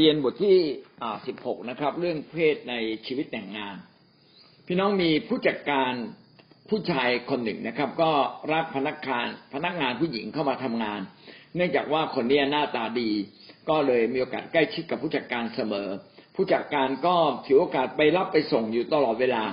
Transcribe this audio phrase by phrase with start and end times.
[0.00, 0.58] เรียนบทที่
[1.26, 2.74] สิบหกนะครับ เรื่องเพศใน
[3.06, 3.76] ชีวิตแต่งงาน
[4.66, 5.92] พี่น้องมีผู้จัดการ
[6.70, 8.10] ผู้ชายคนหนึ่งนะครับ ก็
[8.52, 11.00] รักพนักงานพนักงานผู้หญิงเข้ามาทำงาน
[11.54, 13.10] เนื่องจากว่าคนนี้หน้าตาดี
[13.68, 15.88] ก็เลยมีโอกาสใกล้ชิดกับผู้จัดการเสมอ
[16.34, 19.44] ผู้จัดการก็ถือโอกาสไปรับไปส่งอยู่ตลอดเวลา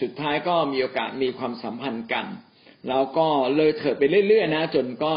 [0.00, 2.26] สุดท้ายก็มีโอกาสมีความสัมพันธ์กัน
[2.88, 3.26] แล้วก็
[3.56, 5.14] เลยเถิดไปเรื่อยๆนะ จนก็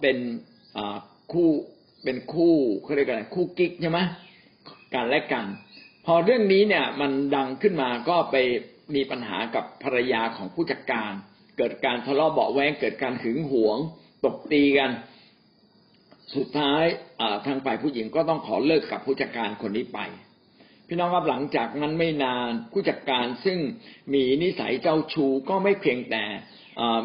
[0.00, 0.18] เป็น
[1.32, 1.50] คู่
[2.04, 3.98] เป็นคู่เขาเรียกอะไรคู่กิ๊กใช่ไหม
[4.94, 5.44] กันและกัน
[6.06, 8.36] พอเรื่องนี้เนี่ยมันดังขึ้นมาก็ไป
[8.94, 11.10] มีปัญหากับภรรยาของผู้จัดการ
[11.56, 13.78] เกิดการทะเลาะเบาแวงเกิดการหึงหวง
[14.24, 14.90] ตบตีกัน
[16.34, 16.82] สุดท้าย
[17.46, 19.98] ทางฝ่ายผู้หญิงก็ต้องขอเลิกกับผู้จัดการคนนี้ไป
[20.86, 23.58] พี่น้องครับหลังจากนั้นไม่นานผู้จัดการซึ่ง
[24.14, 26.24] มีนิสัยเจ้าชู้ก็ไม่เพียงแต่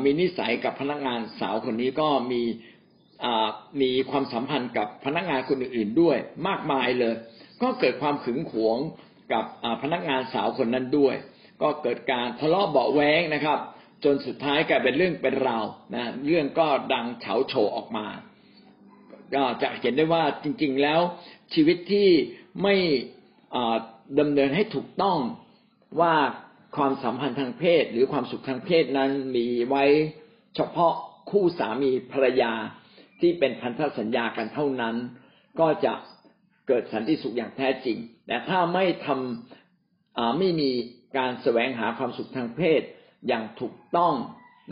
[0.04, 2.42] มีนิสัยกับพนักงานสาวคนนี้ก็มี
[3.82, 7.16] มีความสัมพันธ์กับพนักงานคนอื่นๆด้วยมากมายเลย
[7.62, 8.78] ก็เกิดความขึงขวง
[9.34, 9.46] กับ
[9.82, 11.16] พนักงานสาวคนนั้นด้วย
[11.62, 13.60] ก็เกิดการทะเลาะเบาแว้งนะครับ
[14.04, 15.66] จนสุดท้ายกลายเป็นเรื่องเป็นราว
[15.96, 18.08] นะเรื่องก็ดังเฉาโชว์ออกมา
[19.34, 21.00] ก็จะเห็นได้ว่าจริง ๆแล้ว
[21.54, 22.10] ชีวิตที่
[22.64, 22.76] ไม่
[24.20, 25.18] ดำเนินให้ถูกต้อง
[26.00, 26.16] ว่า
[26.76, 29.84] ความสัมพันธ์ทางเพศ หรือความสุขทางเพศนั้นมีไว้
[30.56, 30.94] เฉพาะ
[31.32, 32.54] คู่สามีภรรยา
[33.22, 34.96] ที่เป็นพันธสัญญากันเท่านั้น
[35.60, 35.94] ก็จะ
[36.68, 40.70] เกิดสันติสุขอย่างแท้จริง แต่ถ้าไม่ทำไม่มี
[41.18, 42.82] การแสวงหาความสุขทางเพศ
[43.28, 44.14] อย่างถูกต้อง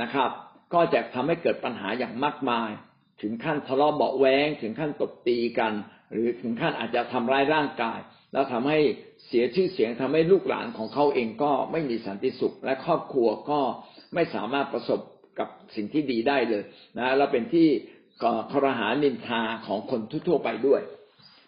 [0.01, 0.29] นะครับ
[0.73, 2.69] ก็จะทำให้เกิดปัญหาอย่างมากมาย
[3.21, 5.73] ถึงขั้นทะเลาะเบาแวงถึงขั้นตบตีกัน
[6.11, 7.99] หรือถึงขั้นอาจจะทำร้ายร่างกาย
[8.33, 8.79] แล้วทำให้
[9.27, 13.59] เสียชื่อเสียงทำให้ลูกหลานของเขาเองก็ไม่มีสันติสุข และครอบครัวก็
[14.13, 14.99] ไม่สามารถประสบ
[15.39, 16.63] กับสิ่งที่ดีได้เลย
[16.97, 17.67] นะแล้วเป็นที่
[18.21, 20.81] ก็ครหานินทาของคนทั่วไปด้วย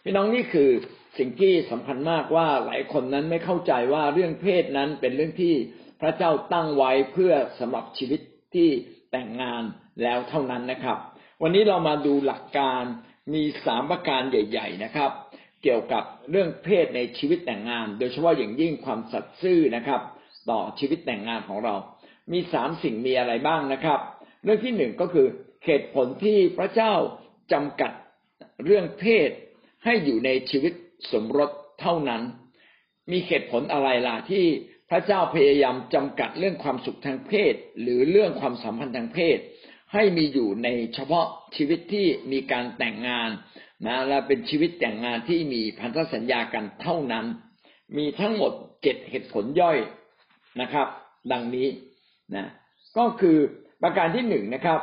[0.04, 0.70] พี่น้องนี่คือ
[1.18, 5.54] สิ่งที่สำคัญมากว่าหลายคนนั้นไม่เข้าใจว่าเรื่องเพศนั้นเป็นเรื่องที่
[6.02, 8.22] พระเจ้าตั้งไว้เพื่อสำหรับชีวิต
[8.56, 8.70] ที่
[9.12, 9.64] แต่งงาน
[10.04, 10.98] แล้วเท่านั้นนะครับ
[11.42, 12.84] วันนี้เรามาดูหลักการ
[13.34, 15.12] มีสามประการใหญ่ ๆ นะครับ
[15.64, 20.02] เกี่ยวกับเรื่องเพศในชีวิตแต่งงาน โดยเฉพาะอย่างยิ่งความสัตย์ซื่อนะครับ
[20.50, 21.76] ต่อชีวิตแต่งงานของเรา
[22.32, 24.00] มีสามสิ่งมีอะไรบ้างนะครับ
[24.44, 25.28] เรื่องที่หนึ่งก็คือ
[25.66, 26.94] เหตุผลที่พระเจ้า
[27.54, 27.92] จำกัด
[28.66, 29.30] เรื่องเพศ
[29.86, 30.74] ให้อยู่ในชีวิต
[31.12, 31.50] สมรส
[31.82, 32.22] เท่านั้น
[33.12, 34.46] มีเหตุผลอะไรล่ะที่
[34.90, 39.38] พระเจ้าพยายามจำกัดเรื่องความสุขทางเพศ หรือเรื่องความสัมพันธ์ทางเพศ
[39.94, 43.30] ให้มีอยู่ในเฉพาะชีวิตที่มีการแต่งงาน
[43.88, 47.26] นะและเป็นชีวิตแต่งงานที่มีพันธสัญญากันเท่านั้น
[47.98, 48.52] มีทั้งหมด
[48.82, 49.78] เจ็ดเหตุผลย่อย
[50.62, 50.88] นะครับ
[51.32, 51.68] ดังนี้
[52.36, 52.46] นะ
[52.98, 53.38] ก็คือ
[53.82, 54.80] ประการที่หนึ่งนะครับ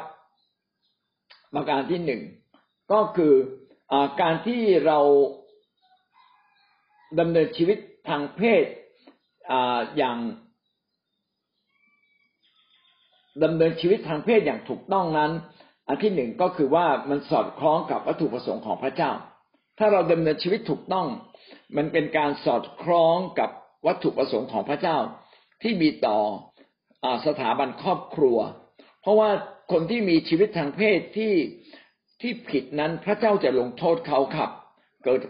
[1.54, 2.22] ประการที่หนึ่ง
[2.92, 3.34] ก็คือ
[3.92, 4.98] อการที่เรา
[7.20, 8.64] ดำเนินชีวิตทางเพศ
[9.50, 9.52] อ
[9.96, 10.18] อย่าง
[13.44, 15.32] ดำเนินชีวิตทางเพศอย่างถูกต้องนั้น
[15.88, 19.10] อันที่หนึ่งก็คือว่ามันสอดคล้องกับวัตถุประสงค์ของพระเจ้า
[19.78, 21.06] ถ้าเราดำเนินชีวิตถูกต้อง
[21.76, 23.50] มันเป็นการสอดคล้องกับ
[23.86, 24.96] วัตถุประสงค์ของพระเจ้า
[25.62, 26.18] ที่มีต่อ
[27.04, 28.38] อสถาบันครอบครัว
[29.02, 29.30] เพราะว่า
[29.72, 31.34] คนที่มีชีวิตทางเพศที่
[32.20, 34.50] ที่ผิดนั้นพระเจ้าจะลงโทษเขาครับ
[35.04, 35.20] เกิด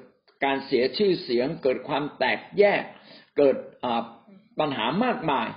[0.45, 2.83] การเสียชื่อเสียง เกิดความแตกแยก
[3.39, 3.57] เกิด
[4.61, 5.49] ปัญหามากมาย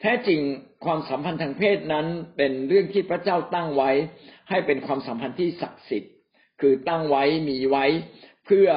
[0.00, 0.40] แท้จริง
[0.84, 2.06] ความสัมพันธ์ทางเพศนั้น
[2.36, 3.90] เป็นเรื่องที่พระเจ้าตั้งไว้
[4.48, 6.12] ให้เป็นความสัมพันธ์ที่ศักดิ์สิทธิ์
[6.60, 7.84] คือตั้งไว้มีไว้
[8.46, 8.68] เพื่อ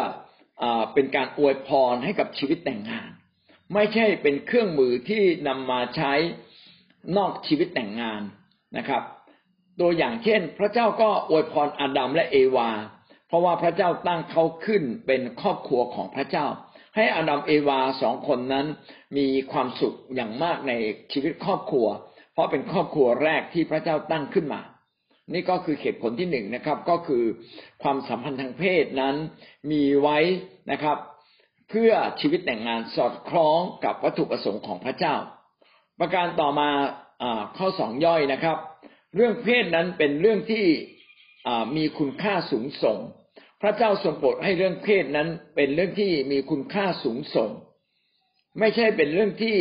[0.62, 3.10] อเป็นการอวยพรให้กับชีวิตแต่งงาน
[3.74, 6.14] ไม่ใช่เป็นเครื่องมือที่นำมาใช้
[7.18, 8.22] นอกชีวิตแต่งงาน
[8.78, 9.02] นะครับ
[9.80, 12.70] ตัวอย่างเช่น พระเจ้าก็อวยพรอาดัมและเอวา
[13.28, 16.46] เพราะว่าพระเจ้าตั้งเขาขึ้นเป็นครอบครัวของพระเจ้า
[16.96, 18.66] ให้อาดัมเอวาสองคนนั้น
[19.18, 20.74] มีความสุขอย่างมากใน
[21.12, 21.88] ชีวิตครอบครัว
[22.34, 24.62] เพราะเป็นครอบครัวแรกที่พระเจ้าตั้งขึ้นมา
[25.34, 27.24] นี่ก็คือเหตุผลที่หนึ่งนะครับ ก็คือ
[27.84, 29.16] ความสัมพันธ์ทางเพศนั้น
[29.72, 30.18] มีไว้
[30.72, 30.98] นะครับ
[31.70, 31.92] เพื่อ
[32.22, 35.16] ชีวิตแต่งงานสอดคล้องกับวัตถุประสงค์ของพระเจ้า
[36.00, 36.70] ประการต่อมา
[37.58, 38.58] ข้อสองย่อยนะครับ
[39.16, 40.66] เรื่องเพศนั้นเป็นเรื่องที่
[41.76, 43.00] มีคุณค่าสูงส่ง
[43.62, 47.52] พระเจ้าทรงโปรดให้เรื่องเพศนั้นเป็นเรื่องที่มีคุณค่าสูงส่ง
[48.60, 49.58] ไม่ใช่เป็นเรื่องที่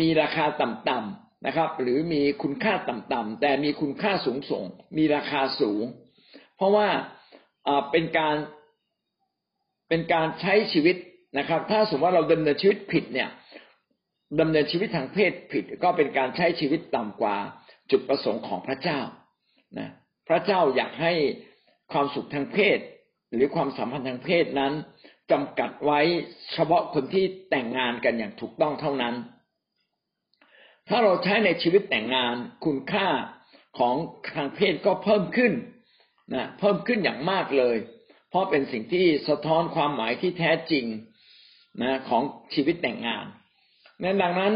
[0.00, 4.64] มีราคาต่ำๆนะครับ หรือมีคุณค่าต่ำๆแต่มีคุณค่าสูงส่ง
[4.96, 5.84] มีราคาสูง
[6.56, 6.88] เพราะว่า
[7.90, 8.36] เป็นการ
[9.88, 10.96] เป็นการใช้ชีวิต
[11.38, 13.28] นะครับ ถ้าสมมติว่าเราดำเนินชีวิตผิดเนี่ย
[14.40, 17.36] ดำเนินชีวิตทางเพศผิดก็เป็นการใช้ชีวิตต่ำกว่า
[17.90, 19.00] จุดประสงค์ของพระเจ้า
[19.78, 19.90] นะ
[20.28, 21.12] พระเจ้าอยากให้
[21.92, 22.78] ความสุขทางเพศ
[23.34, 24.72] หรือความสัมพันธ์ทางเพศนั้น
[25.30, 26.00] จำกัดไว้
[26.52, 29.14] เฉพาะคนที่แต่งงานกันอย่างถูกต้องเท่านั้น
[30.88, 33.08] ถ้าเราใช้ในชีวิตแต่งงานคุณค่า
[33.78, 33.94] ของ
[34.36, 35.52] ทางเพศก็เพิ่มขึ้น
[36.34, 37.76] นะเพิ่มขึ้นอย่างมากเลย
[38.30, 40.84] เพราะเป็นสิ่งที่สะท้อนความหมายที่แท้จริง
[41.82, 42.22] นะของ
[42.54, 43.24] ชีวิตแต่งงาน
[44.00, 44.52] นั้นดังนั้น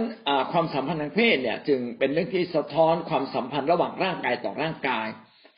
[0.53, 5.07] ความสัมพันธ์ทางเพศเนี่ยจึงเป็นเรื่องที่สะท้อนความสัมพันธ์ระหว่างร่างกายต่อร่างกาย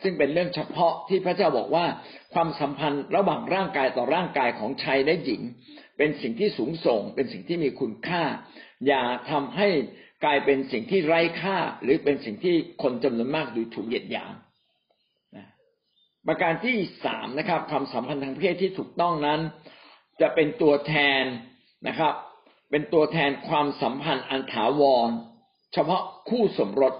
[0.02, 1.86] ซึ่งเป็นเรื่องเฉพาะที่พระเจ้าบอกว่า
[2.34, 5.42] ความสัมพันธ์ระหว่างร่างกายต่อร่างกายของชายและหญิง
[5.98, 8.22] เป็นสิ่งที่สูงส่ง เป็นสิ่งที่มีคุณค่า
[8.86, 9.68] อย่าทำให้
[10.24, 14.34] กลายเป็นสิ่งที่ไร้ค่า หรือเป็นสิ่งที่คนจำนวนมากดูถูกเหยียดหยาม
[16.26, 19.40] ประการที่สามนะครับ ความสัมพันธ์ทางเพศที่ถูกต้องนั้น
[20.20, 21.24] จะเป็นตัวแทน
[21.88, 22.14] นะครับ
[22.70, 25.08] เป็นตัวแทนความสัมพันธ์อันถาวร
[25.72, 26.94] เฉพาะคู่สมรส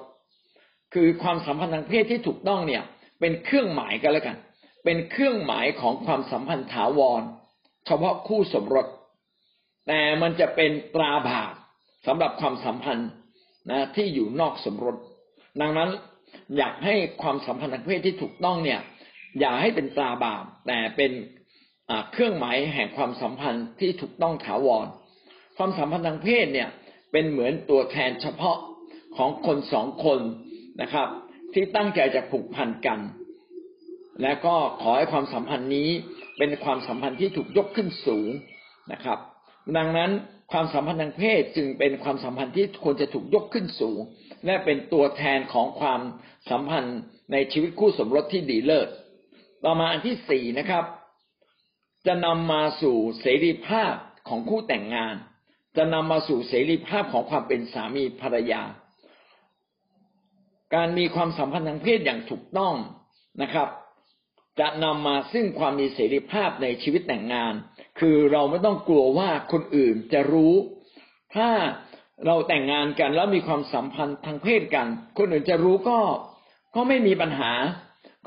[0.94, 2.82] คือความสัมพันธ์ทางเพศที่ถูกต้องเนี่ย
[3.20, 4.37] เป็นเครื่องหมายกันแล้วกัน
[4.85, 7.23] เป็นเครื่องหมายของความสัมพันธ์ถาวร
[7.87, 8.87] เฉพาะคู่สมรส
[9.87, 11.53] แต่มันจะเป็นตราบาป
[12.06, 13.09] สำหรับความสัมพันธ์
[13.71, 14.97] นะที่อยู่นอกสมรส
[15.61, 15.91] ดังนั้น
[16.56, 18.81] อยากให้ความสัมพันธ์ทางเพศที่ถูกต้องเนี่ย
[19.41, 21.12] อย่าให้เป็นตราบาปแต่เป็น
[22.12, 24.87] เครื่องหมายแห่งความสัมพันธ์ที่ถูกต้องถาวร
[25.58, 26.69] ความสัมพันธ์ทางเพศเนี่ย
[27.12, 28.58] เป็นเหมือนตัวแทนเฉพาะ
[29.16, 30.20] ของคนสองคน
[30.82, 31.08] นะครับ
[31.52, 32.99] ที่ตั้งใจจะผูกพันกัน
[34.22, 35.90] และก็ขอให้ความสัมพันธ์นี้
[36.38, 38.28] เป็นความสัมพันธ์ที่ถูกยกขึ้นสูง
[38.93, 39.19] นะครับ
[39.76, 40.10] ดังนั้น
[40.52, 43.99] ความสัมพันธ์ทางเพศจึงเป็นความสัมพันธ์ที่ควรจะถูกยกขึ้นสูง
[44.46, 46.00] และเป็นตัวแทนของความ
[46.50, 46.99] สัมพันธ์
[47.32, 48.88] ในชีวิตคู่สมรสที่ดีเลิศ
[49.64, 50.84] ต่อมาอันที่สี่นะครับ
[52.06, 53.94] จะนำมาสู่เสรีภาพ
[54.28, 55.14] ของคู่แต่งงาน
[55.76, 58.62] จะนำมาสู่เสรีภาพของความเป็นสามีภรรยา
[60.75, 62.75] การมีความสัมพันธ์ทางเพศอย่างถูกต้อง
[63.43, 63.69] นะครับ
[64.61, 67.53] จะนำมาซึ่งความมีเสรีภาพในชีวิตแต่งงาน
[68.00, 70.55] คือเราไม่ต้องกลัวว่าคนอื่นจะรู้
[71.37, 71.49] ถ้า
[72.26, 74.87] เราแต่งงานกันแล้วมีความสัมพันธ์ทางเพศกัน
[75.19, 75.99] คนอื่นจะรู้ก็
[76.75, 77.53] ก็ไม่มีปัญหา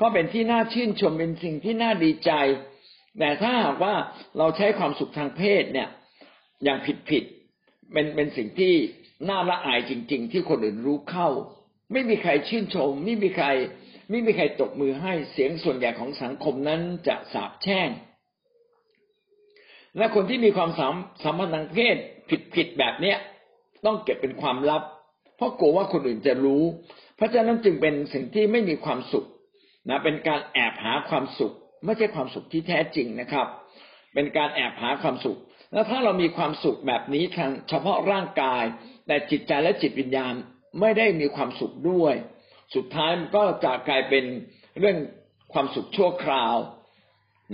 [0.00, 2.30] ก็เป็นที่น่าชื่นชมเป็นสิ่งที่น่าดีใจ
[3.18, 3.94] แต่ถ้าหากว่า
[4.38, 5.88] เราใช้ความสุขทางเพศเนี่ย
[6.64, 7.24] อย่างผิดผิด
[7.92, 8.74] เป็นเป็นสิ่งที่
[9.28, 11.28] น่าละอายจริง ๆ ที่คนอื่นรู้เข้า
[11.92, 13.46] ไม่มีใครชื่นชม ไม่มีใคร
[14.10, 17.88] ไม่มีใครตบมือให้เสียงส่วนใหญ่ของสังคมนั้นจะสาบแช่ง
[19.96, 20.94] และคนที่มีความสัม
[21.24, 21.96] สัมพันธ์ทางเพศ
[22.54, 23.16] ผิดๆแบบเนี้ย
[23.84, 24.82] ต้องเก็บเป็นความลับ
[25.36, 26.64] เพราะกลัวว่าคนอื่นจะรู้
[27.16, 29.26] เพราะฉะนั้นจึงเป็นสิ่งที่ไม่มีความสุข
[29.88, 31.54] นะเป็นการแอบหาความสุข
[31.84, 33.46] ไม่ใช่ความสุขที่แท้จริงนะครับ
[34.14, 35.38] เป็นการแอบหาความสุข
[35.72, 38.64] แล้วถ้าเรามีความสุขแบบนี้ทางเฉพาะร่างกาย
[39.06, 40.34] แต่จิตใจและจิตวิญญาณ
[40.80, 42.14] ไม่ได้มีความสุขด้วย
[42.74, 44.24] สุดท้ายมันก็จะกลายเป็น
[44.78, 44.96] เรื่อง
[45.52, 46.54] ความสุขชั่วคราว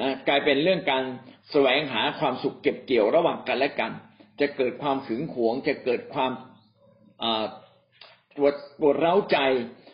[0.01, 1.05] นะกลายเป็นเรื่องการ
[1.51, 3.93] แสวงหาความสุขเก็บเกี่ยวระหว่างกันและกัน
[4.41, 6.33] จะเกิดความขึงหวง จะเกิดความ
[8.37, 9.39] ปวดปวดเร้าใจ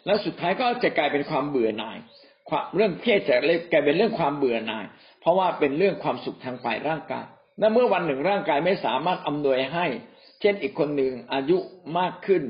[0.06, 1.98] แล้วสุดท้ายก็จะกลายเป็นความเบื่อหน่าย
[2.76, 3.36] เรื่องเพศจะ
[3.72, 4.84] กลายเป็นเรื่องความเบื่อหน่าย
[5.20, 7.26] เพราะว่าเป็นเรื่องความสุขทางฝ่ายร่างกาย
[7.58, 9.86] และเมื่อวันหนึ่งร่างกายไม่สามารถอำนวยให้
[10.40, 11.58] เช่นอีกคนหนึ่งอายุ
[11.98, 12.42] มากขึ้น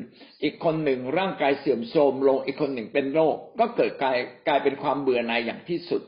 [0.42, 4.16] อีกคนหนึ่งร่างกายเสื่อมโทรมลง อีกคนหนึ่งเป็นโรค ก็เกิดกลาย
[4.48, 6.02] กลายเป็นความเบื่อหน่ายอย่างที่สุด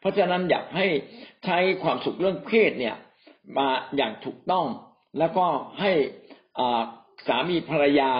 [0.00, 0.86] เพราะฉะนั้นอยากให้
[1.44, 2.96] ใช้ความสุขเรื่องเพศเนี่ย
[3.58, 4.66] มาอย่างถูกต้อง
[5.18, 5.46] แล้วก็
[5.80, 5.92] ให้
[7.26, 8.10] สามีภรรยา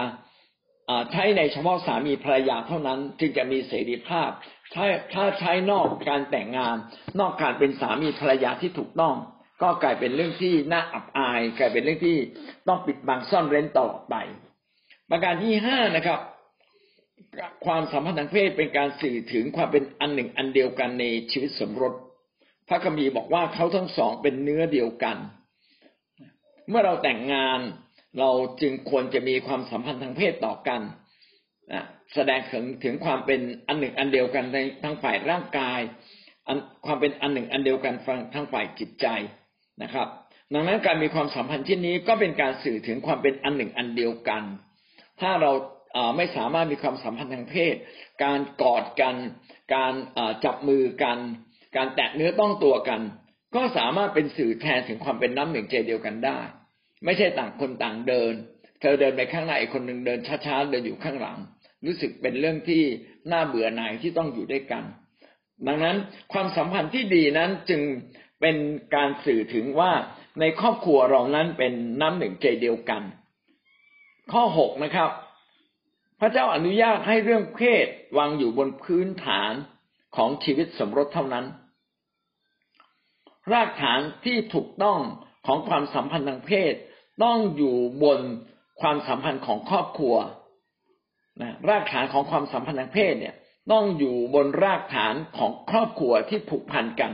[1.12, 4.30] ใช้ในเฉพาะสามีภรรยาเท่านั้นจึงจะมีเสรีภาพ
[4.74, 6.76] ถ้าถ้าใช้นอกการแต่งงาน
[7.20, 9.14] นอกการเป็นสามีภรรยาที่ถูกต้อง
[9.62, 12.16] ก็กลายเป็นเรื่องที่น่าอับอาย กลายเป็นเรื่องที่
[12.68, 14.16] ต้องปิดบังซ่อนเร้นตลอดไป
[15.10, 16.20] ประการที่ห้านะครับ
[17.66, 21.94] ความสัมพันธ์ทางเพศเป็นการสื่อถึงความเป็นอันหนึ่งอันเดียวกันในชีวิตสมรส
[22.68, 25.16] พระคัมภีร์บอกว่าเขาทั้งสองเป็นเนื้อเดียวกัน
[26.68, 27.60] เมื่อเราแต่งงาน
[28.18, 28.30] เรา
[28.60, 30.80] จึงควรจะมีความสัมพันธ์ทางเพศต่อกัน
[32.14, 35.80] แสดงถึงถึงความเป็นอันหนึ่งอันเดียวกันในทางฝ่ายร่างกาย
[36.86, 39.06] ความเป็นอันหนึ่งอันเดียวกันฟังทางฝ่ายจิตใจ
[39.82, 40.08] นะครับ
[40.54, 44.42] ดังนั้นการมีความสัมพันธ์ที่นี้ก็เป็นการสื่อถึงความเป็นอันหนึ่งอันเดียวกัน
[45.20, 45.52] ถ้าเรา
[46.16, 47.74] ไม่สามารถมีความสัมพันธ์ทางเพศ
[48.24, 49.16] การกอดกัน
[49.74, 49.92] การ
[50.44, 51.18] จับมือกัน
[51.76, 53.00] การแตะเนื้อต้องตัวกัน
[53.56, 56.38] ก็สามารถเป็นสื่อแทนถึงความเป็นน้ำหนึ่งใจเดียวกันได้
[57.04, 58.34] ไม่ใช่ต่างคนต่างเดิน
[58.80, 61.38] เธอเดินไปข้างหน้าอีกคนหนึ่งเดินช้าๆเดินอยู่ข้างหลัง
[61.86, 62.82] รู้สึกเป็นเรื่องที่
[63.32, 64.84] น่าเบื่อหน่ายที่ต้องอยู่ด้วยกัน
[65.66, 65.96] ดังนั้น
[66.32, 67.80] ความสัมพันธ์ที่ดีนั้นจึง
[68.46, 68.62] เป็น
[68.96, 69.92] การสื่อถึงว่า
[70.40, 73.02] ในครอบครัวเรานั้นเป็นน้ำหนึ่งใจเดียวกัน
[74.32, 75.10] ข้อหกนะครับ
[76.20, 77.86] พระเจ้าอนุญาตให้เรื่องเพศ
[78.18, 79.52] วางอยู่บนพื้นฐาน
[80.16, 81.46] ของชีวิตสมรสเท่านั้น
[83.52, 84.98] รากฐานที่ถูกต้อง
[85.46, 86.72] ของความสัมพันธ์ทางเพศ
[87.24, 88.20] ต้องอยู่บน
[88.80, 90.14] ความสัมพันธ์ของครอบครัว
[91.42, 93.34] นะรากฐานของความสัมพันธ์ทางเพศเนี่ย
[93.72, 97.12] ต้องอยู่บนรากฐานของครอบครัวที่ผูกพันกัน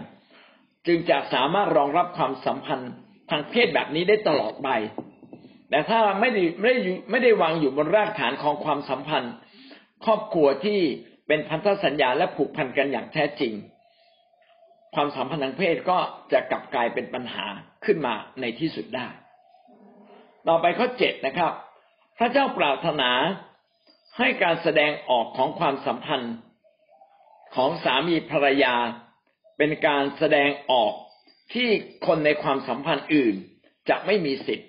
[0.86, 2.92] จึงจะสามารถรองรับความสัมพันธ์
[3.30, 4.68] ทางเพศแบบนี้ได้ตลอดไป
[5.70, 9.34] แต่ถ้าไม่ได้ไม่ได้ไม่ได้วางอยู่บนรากฐานของความสัมพันธ์
[10.04, 10.80] ครอบครัวที่
[11.26, 13.52] เป็นพันธสัญญาและผูกพันกันอย่างแท้จริง
[14.94, 15.98] ความสัมพันธ์ทางเพศก็
[16.32, 17.44] จะกลับกลายเป็นปัญหา
[17.84, 19.06] ขึ้นมาในที่สุดได้
[20.48, 21.52] ต่อไปข้อเจ็ดนะครับ
[22.18, 23.10] พระเจ้าปรารถนา
[24.18, 26.34] ให้การแสดงออกของความสัมพันธ์
[27.56, 28.74] ของสามีภรรยา
[29.62, 30.92] เป็นการแสดงออก
[31.54, 31.68] ที่
[32.06, 33.34] คนในความสัมพันธ์อื่น
[33.88, 34.68] จะไม่มีสิทธิ์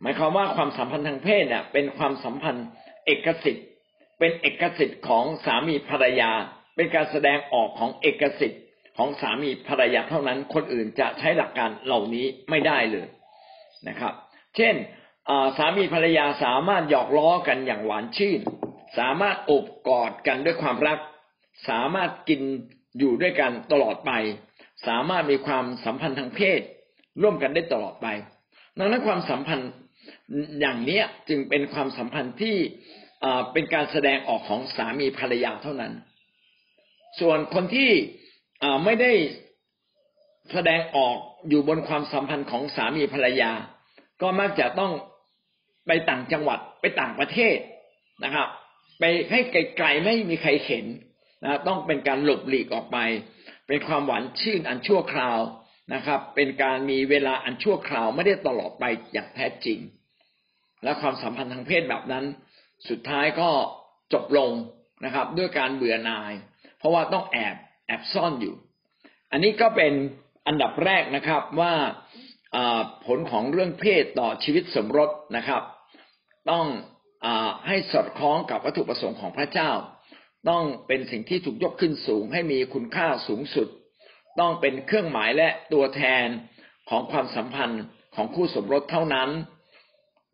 [0.00, 2.66] หมายความว่าความสัมพันธ์ทางเพศเนี่ยเป็นความสัมพันธ์
[3.06, 3.66] เอกสิทธิ์
[4.18, 6.30] เป็นเอกสิทธิ์ของสามีภรรยา
[6.76, 8.62] เป็นการแสดงออกของเอกสิทธิ์
[8.96, 13.08] ของสามีภรรยาเท่านั้น คนอื่นจะใช้หลักการเหล่านี้ไม่ได้เลย
[13.88, 14.14] นะครับ
[14.56, 14.74] เช่น
[15.58, 18.40] สามีภรรยาสามารถหยอกล้อกันอย่างหวานชื่น
[18.98, 20.98] สามารถอบกอดกันด้วยความรัก
[21.68, 22.42] สามารถกิน
[22.98, 24.12] อยู่ด้วยกันตลอดไป
[24.86, 26.60] สามารถมีความสัมพันธ์ทางเพศ
[27.22, 28.06] ร่วมกันได้ตลอดไป
[28.78, 29.70] ดังนั้นความสัมพันธ์
[30.60, 32.56] อย่างนี้จึงเป็นความสัมพันธ์ที่
[33.52, 35.92] เป็นการแสดงออกของสามีภรรยาเท่านั้น
[37.20, 37.90] ส่วนคนที่
[38.84, 39.12] ไม่ได้
[40.52, 41.16] แสดงออก
[41.48, 43.52] อยู่บนความสัมพันธ์ของสามีภรรยา
[44.22, 44.92] ก็มักจะต้อง
[45.86, 47.56] ไปต่างจังหวัดไปต่างประเทศ
[48.24, 48.48] นะครับ
[48.98, 50.86] ไปให้ไกลๆไม่มีใครเห็น
[51.44, 52.98] นะต้องเป็นการหลบหลีกออกไป
[53.66, 55.38] เป็นความหวานชื่นอันชั่วคราว
[55.94, 59.78] นะครับ เป็นการมีเวลาอันชั่วคราวไม่ได้ตลอดไปอย่างแท้จริง
[60.82, 62.24] และความสัมพันธ์ทางเพศแบบนั้น
[62.88, 63.50] สุดท้ายก็
[64.12, 64.50] จบลง
[65.04, 66.32] นะครับ ด้วยการเบื่อหน่าย
[66.78, 67.56] เพราะว่าต้องแอบ
[67.86, 68.54] แอบซ่อนอยู่
[69.32, 69.92] อันนี้ก็เป็น
[70.46, 71.72] อันดับแรกนะครับว่า
[73.06, 75.62] ผลของเรื่องเพศต่อชีวิตสมรสนะครับ
[76.50, 76.64] ต้อง
[77.24, 77.26] อ
[77.66, 79.70] ให้สอดคล้องกับวัตถุประสงค์ของพระเจ้า
[80.48, 83.68] ต้องเป็นสิ่งที่ถูกยกขึ้นสูงให้มีคุณค่าสูงสุด
[84.40, 86.26] ต้องเป็นเครื่องหมายและตัวแทน
[86.90, 87.82] ของความสัมพันธ์
[88.14, 89.30] ของคู่สมรสเท่านั้น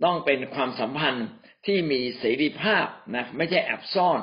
[0.05, 1.27] ต้องเป็นความสัมพันธ์
[1.67, 2.87] ที่มีเสรีภาพ
[3.17, 4.21] นะไม่ใช่แอบซ่อน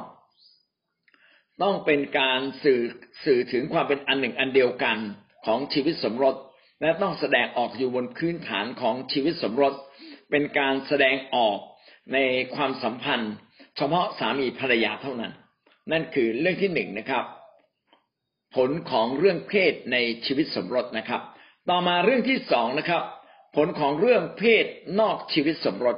[1.62, 2.82] ต้องเป็นการสื่อ
[3.25, 4.98] สื่อถึงความเป็นอันหนึ่งอันเดียวกัน
[5.46, 6.36] ของชีวิตสมรส
[6.82, 9.74] และต้องแสดงออกอยู่บนพื้นฐานของชีวิตสมรส
[10.32, 11.58] เป็นการแสดงออก
[12.13, 12.18] ใน
[12.56, 13.34] ความสัมพันธ์
[13.78, 15.34] เฉพาะสามีภรรยาเท่านั้น
[15.92, 17.25] นั่นคือเรื่องที่หนึ่งนะครับ
[18.56, 21.22] ผลของเรื่องเพศในชีวิตสมรสนะครับ
[21.70, 23.04] ต่อมาเรื่องที่สองนะครับ
[23.56, 24.66] ผลของเรื่องเพศ
[25.00, 25.98] นอกชีวิตสมรส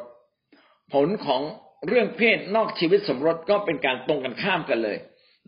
[0.93, 1.41] ผลของ
[1.87, 4.97] เรื่องเพศนอกชีวิตสมรสก็เป็นการตรงกันข้ามกันเลย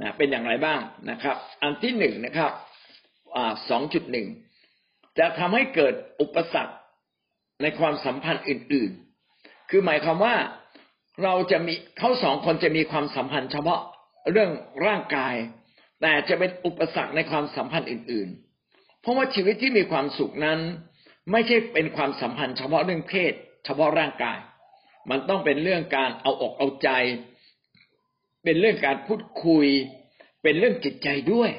[0.02, 0.80] นะเป็นอย่างไรบ้าง
[1.10, 2.52] นะครับ อันที่หนึ่งนะครับ
[3.70, 4.28] สองจุดหนึ่ง
[5.20, 6.76] จะทำให้เกิดอุปสรรค
[7.62, 8.92] ในความสัมพันธ์อื่น
[9.32, 10.36] ๆ คือหมายความว่า
[11.24, 13.82] เราจะมีเขาสองคนจะมีความสัมพันธ์เฉพาะ
[14.32, 14.52] เรื่อง
[14.86, 15.36] ร่างกาย
[16.02, 18.30] แต่จะเป็นอุปสรรคในความสัมพันธ์อื่น
[18.66, 20.60] ๆ เพราะว่าชีวิตที่มีความสุขนั้น
[21.32, 23.34] ไม่ใช่เป็นความสัมพันธ์เฉพาะเรื่องเพศ
[23.66, 24.38] เฉพาะร่างกาย
[25.10, 26.90] มันต้องเป็นเรื่องการเอาอกเอาใจ
[28.44, 29.66] เป็นเรื่องการพูดคุย
[30.44, 31.52] เป็นเรื่องจิตใจด้วย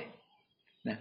[0.88, 0.98] นะ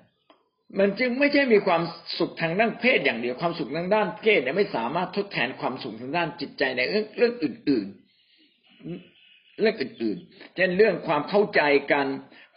[0.80, 1.82] มันจึงไม่ใช่มีความ
[2.20, 9.17] สุขทางด้านเพศอย่างเดียวความสุขทางด้านเพศเนี่ยไม่สามารถทดแทนความสุขทางด้านจิตใจในเรื่องเรื่องอื่น ๆ
[9.60, 11.62] เรื่องอื่นๆ เช่นเรื่องความเข้าใจ
[11.92, 12.06] กัน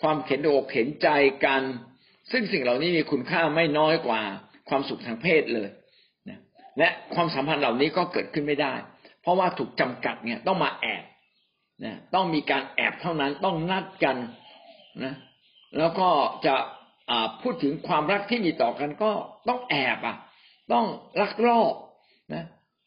[0.02, 1.08] ความเข็นอกเข็นใจ
[1.44, 1.62] กัน
[2.32, 4.22] ซึ่งสิ่งเหล่านี้มีคุณค่าไม่น้อยกว่า
[4.68, 5.68] ความสุขทางเพศเลย
[6.78, 8.74] และความสัมพันธ์เหล่านี้ก็เกิดขึ้นไม่ได้
[9.22, 11.04] เพราะว่าถูกจำกัดเนี่ยต้องมาแอบ
[11.84, 14.16] นะต้องมีการแอบเท่านั้นต้องนัดกัน
[15.04, 15.14] นะ
[15.78, 16.08] แล้วก็
[16.46, 16.54] จะ
[17.42, 19.10] พูดถึงความรักที่มีต่อกันก็
[19.48, 20.16] ต้องแอบอะ
[20.72, 20.86] ต้อง
[21.20, 21.74] ลักลอบ
[22.34, 22.44] นะ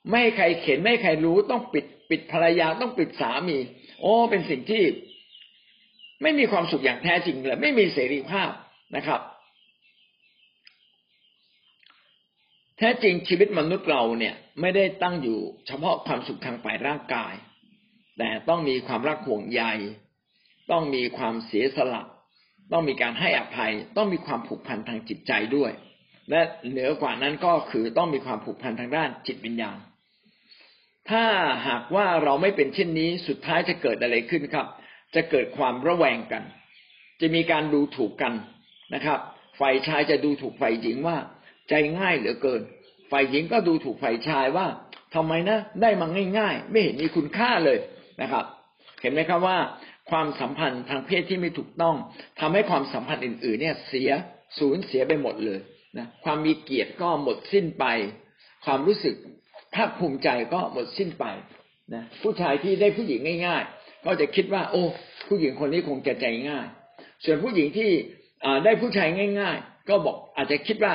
[0.09, 3.57] ไม่ให้ใครเข็นไม่ให้ใครรู้ต้องปิดปิดภรรยาต้องปิดสามี
[4.03, 4.83] โอ้เป็นสิ่งที่
[6.21, 8.49] ไม่มีความสุขอย่างแท้จริงเลยไม่มีเสรีภาพ
[8.95, 9.21] นะครับ
[12.77, 17.33] แท้จริงชีวิตมนุษย์เราเนี่ย ไม่ได้ตั้งอยู่เฉพาะความสุขทางฝ่ายร่างกาย
[18.17, 19.63] แต่ต้องมีความรักห่วงใย
[20.71, 22.03] ต้องมีความเสียสละ
[22.71, 25.71] ต้องมีการให้อภัย ต้องมีความผูกพันทางจิตใจด้วย
[26.29, 29.77] และเหนือกว่านั้นก็คือต้องมีความผูกพันทางด้านจิตวิญญาณ
[31.09, 31.23] ถ้า
[31.67, 34.67] หากว่าเราไม่เป็นเช่นนี้สุดท้ายจะเกิดอะไรขึ้นครับ
[35.15, 36.43] จะเกิดความระแวงกัน
[37.21, 38.33] จะมีการดูถูกกัน
[38.93, 39.19] นะครับ
[39.59, 41.17] ฝ่ายชายจะดูถูกฝ่ายหญิงว่า
[41.69, 42.61] ใจง่ายเหลือเกิน
[43.11, 44.67] ฝ่ายหญิงก็ดูถูกฝ่ายชายว่า
[45.15, 46.07] ทำไมนะ ได้มา
[46.39, 47.77] ง่าย ๆ ไม่เห็นมีคุณค่าเลย
[48.21, 48.45] นะครับ
[49.01, 49.57] เห็นไหมครับว่า
[50.11, 51.95] ความสัมพันธ์ทางเพศที่ไม่ถูกต้อง
[52.39, 54.09] ทำให้ความสัมพันธ์อื่น ๆ เนี่ยเสีย
[54.59, 55.59] สูญเสียไปหมดเลย
[55.97, 57.85] นะความมีเกียรติก็หมดสิ้นไป
[58.65, 59.15] ความรู้สึก
[59.75, 61.25] ภาคภูมิใจก็หมดสิ้นไป
[61.93, 64.83] นะผู้ชายที่ได้ผู้หญิงง่าย ๆ ก็จะคิดว่า โอ้
[65.27, 66.67] ผู้หญิงคนนี้คงจะใจง่าย
[67.23, 67.91] ส่วนผู้หญิงที่
[68.63, 70.93] ได้ผู้ชายง่าย ๆ ก็บอกอาจจะคิดว่า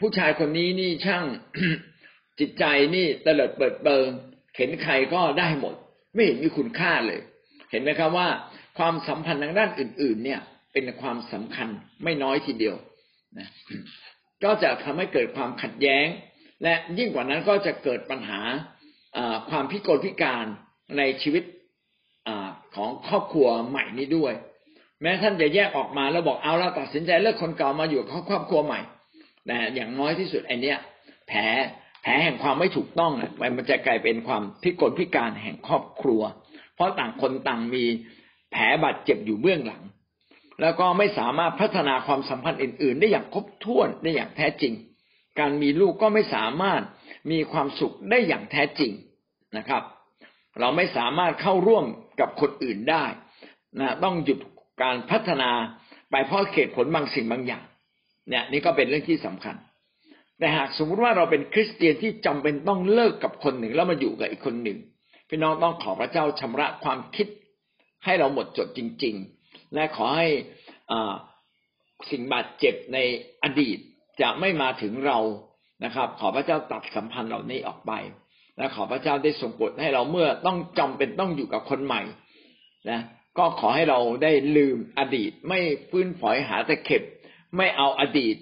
[0.00, 1.24] ผู้ชายคนนี้นี่ช่าง
[2.40, 2.64] จิตใจ
[2.94, 4.06] นี่เตลิดเปิดเปิง
[4.56, 5.74] เห็นใครก็ได้หมด
[6.14, 7.20] ไม่เห็นมีคุณค่าเลย
[7.70, 8.28] เห็นไหมครับว่า
[8.78, 10.40] ความสัมพันธ์ทางด้านอื่น ๆ เนี่ย
[10.72, 11.68] เป็นความสำคัญ
[12.04, 12.76] ไม่น้อยทีเดียว
[13.38, 13.48] นะ
[14.44, 16.06] ก็จะทำให้เกิดความขัดแย้ง
[16.62, 18.40] และยิ่งกว่านั้นก็จะเกิดปัญหา
[19.50, 20.46] ความพิกลพิการ
[20.98, 21.44] ในชีวิต
[22.28, 22.30] อ
[22.74, 24.34] ของครอบครัวใหม่นี้ด้วย
[25.02, 28.80] แม้ท่านจะแยกออกมาแล้วบอกเอาเราตัดสินใจเลิกคนเก่ามาอยู่กับครอบครัวใหม่
[29.46, 30.78] แต่อย่างน้อยที่สุดไอเนี้ย
[31.28, 31.40] แผล
[32.02, 36.22] แผลแห่งความไม่ถูกต้องอะมันจะกลายเป็นความพิกลพิการแห่งครอบครัว
[36.74, 37.84] เพราะต่างคนต่างมี
[38.52, 39.82] แผลบาดเจ็บอยู่เบื้องหลัง
[40.60, 44.72] แล้วก็ไม่สามารถพัฒนาความสัมพันธ์อื่น ๆ ได้อย่างครบถ้วนได้อย่างแท้จริง
[45.40, 46.82] การมีลูกก็ไม่สามารถ
[47.30, 48.92] มีความสุขได้อย่างแท้จริง
[49.56, 49.82] นะครับ
[50.60, 51.84] เราไม่สามารถเข้าร่วม
[52.20, 53.04] กับคนอื่นได้
[53.80, 54.38] นะต้องหยุด
[54.82, 55.50] การพัฒนา
[56.10, 57.64] ไปเพราะเหตุผลบางสิ่งบางอย่าง
[58.28, 59.56] เนี่ย นี่ก็เป็นเรื่องที่สำคัญ
[60.38, 64.78] แต่หากสมมุติว่าเราเป็นคริสเตียนที่จำเป็นต้องเลิกกับคนหนึ่งแล้วมาอยู่กับอีกคนหนึ่ง
[65.28, 67.28] พี่น้องต้องขอพระเจ้าชำระความคิด
[68.04, 69.14] ให้เราหมดจดจริง
[69.44, 70.28] ๆ และขอให้
[72.10, 72.98] สิ่งบาดเจ็บใน
[73.42, 73.78] อดีต
[74.22, 75.18] จะไม่มาถึงเรา
[75.84, 77.92] นะครับ ขอพระเจ้าตัดสัมพันธ์เหล่านี้ออกไป
[78.56, 82.02] และขอพระเจ้าได้ทรงโปรดให้เราเมื่อต้องจำเป็นต้องอยู่กับคนใหม่
[82.90, 83.00] นะ
[83.38, 85.58] ก็ขอให้เราได้ลืมอดีต ไม่
[85.90, 87.02] ฟื้นฝอยหาแต่เข็บ
[87.56, 88.36] ไม่เอาอดีต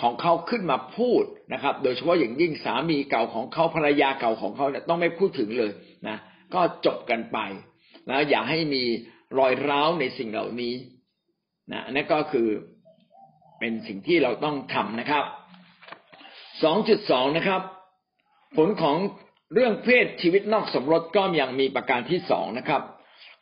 [0.00, 5.72] ของเขาขึ้นมาพูดนะครับ โดยเฉพาะอย่างยิ่งสามีเก่าของเขาภรรยาเก่าของเขาเนี่ยต้องไม่พูดถึงเลย
[6.08, 6.16] นะ
[6.54, 7.38] ก็จบกันไป
[8.10, 8.82] นะอย่าให้มี
[9.38, 10.74] รอยร้าวในสิ่งเหล่านี้
[11.72, 12.48] นะนั่นก็คือ
[13.60, 15.24] เป็นสิ่งที่เราต้องทำนะครับ
[16.62, 17.62] สองจุดสองนะครับ
[18.56, 18.96] ผลของ
[19.54, 22.82] เรื่องเพศชีวิตนอกสมรสก็ยังมีประการที่สองนะครับ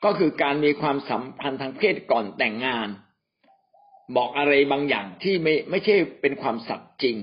[0.04, 2.88] ก็คือการมีความสัมพันธ์ทางเพศก่อนแต่งงาน
[4.16, 7.16] บอกอะไรบางอย่างที่ไม่ไม่ใช่เป็นความสัตย์จริง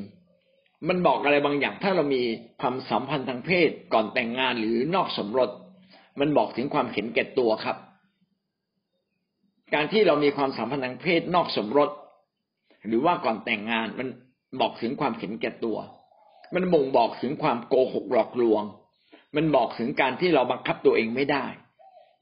[0.87, 2.23] มันบอกอะไรบางอย่าง ถ้าเรามี
[2.61, 5.49] ความสัมพันธ์ทางเพศก่อนแต่งงานหรือนอกสมรส
[6.19, 7.77] มันบอกถึงความเห็นแก่ตัวครับ
[9.73, 11.89] การที่เรามีความสัมพันธ์ทางเพศนอกสมรส
[12.87, 14.07] หรือว่าก่อนแต่งงานมัน
[14.61, 15.77] บอกถึงความเห็นแก่ตัว
[16.55, 18.63] มันบ่งบอกถึงความโกหกหลอกลวง
[19.35, 21.45] มันบอกถึงการที่เราบังคับตัวเองไม่ได้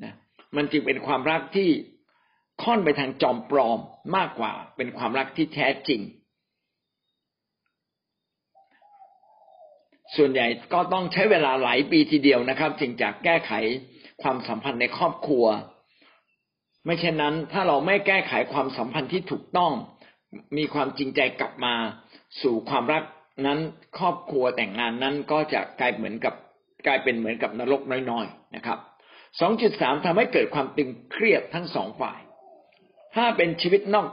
[0.03, 0.13] นะ
[0.55, 1.69] มันจึงเป็นความรักที่
[2.63, 3.79] ค่อนไปทางจอมปลอม
[4.15, 6.01] มากกว่าเป็นความรักที่แท้จริง
[10.15, 13.51] ส่วนใหญ่ก็ต้องใช้เวลาหลายปีทีเดียวนะครับ จึงจะแก้ไข
[14.21, 15.45] ความสัมพันธ์ในครอบครัว
[16.85, 19.71] ไม่เช่นนั้น ถ้าเราไม่แก้ไขความสัมพันธ์ที่ถูกต้อง
[20.57, 21.73] มีความจริงใจกลับมา
[22.41, 23.03] สู่ความรัก
[23.45, 23.59] นั้น
[23.97, 26.33] ครอบครัวแต่งงานนั้นก็จะกลายเหมือนกับ
[26.87, 28.79] กลายเป็นเหมือนกับนรกน้อยๆนะครับ
[29.41, 32.19] 2.3ทำให้เกิดความตึงเครียดทั้งสองฝ่าย
[33.15, 34.07] ถ้าเป็นชีวิตนอก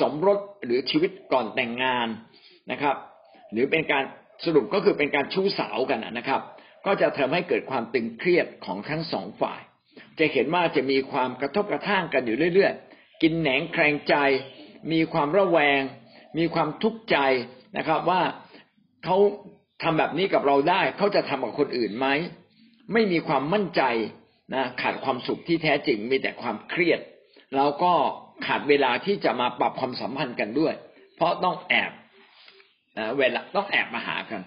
[0.00, 2.08] สมรสหรือชีวิตก่อนแต่งงาน
[2.70, 2.96] นะครับ
[3.52, 4.04] หรือเป็นการ
[4.44, 6.40] สรุปก็คือเป็นการชู้สาวกันนะครับ
[6.86, 9.60] ก็จะทำให้เกิดความตึงเครียดของทั้งสองฝ่าย
[10.18, 14.14] จะเห็นว่าจะมีความกระทบกระทั่งกันอยู่เรื่อย ๆ กินแหนงแครงใจ
[14.92, 15.80] มีความระแวง
[16.38, 17.16] มีความทุกข์ใจ
[17.76, 18.20] นะครับ ว่า
[19.04, 19.16] เขา
[19.82, 22.06] ทำแบบนี้กับเราได้เขาจะทำกับคนอื่นไหม
[22.92, 23.82] ไม่มีความมั่นใจ
[24.54, 27.00] นะขาดความสุขที่แท้จริงมีแต่ความเครียด
[27.56, 27.92] แล้วก็
[28.46, 30.74] ขาดเวลาที่จะมาปรับความสัมพันธ์กันด้วย
[31.16, 31.92] เพราะต้องแอบ
[33.18, 34.42] เวลาต้องแอบมาหากัน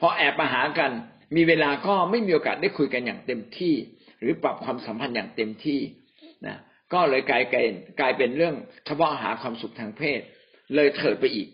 [0.00, 0.90] พอแอบมาหากัน
[1.36, 3.74] มีเวลาก็ไม่มีโอกาสได้คุยกันอย่างเต็มที่
[4.20, 5.80] หรือปรับความสัมพันธ์อย่างเต็มที่
[6.46, 6.56] นะ
[6.94, 8.54] ก็เลยกลายเป็นกลายเป็นเรื่อง
[8.86, 10.20] เฉพาะหาความสุขทางเพศ
[10.74, 11.48] เลยเถิดไปอีก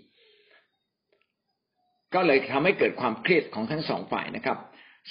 [2.14, 4.58] ก็เลยทำให้เกิดความเครียดของทั้งสองฝ่ายนะครับ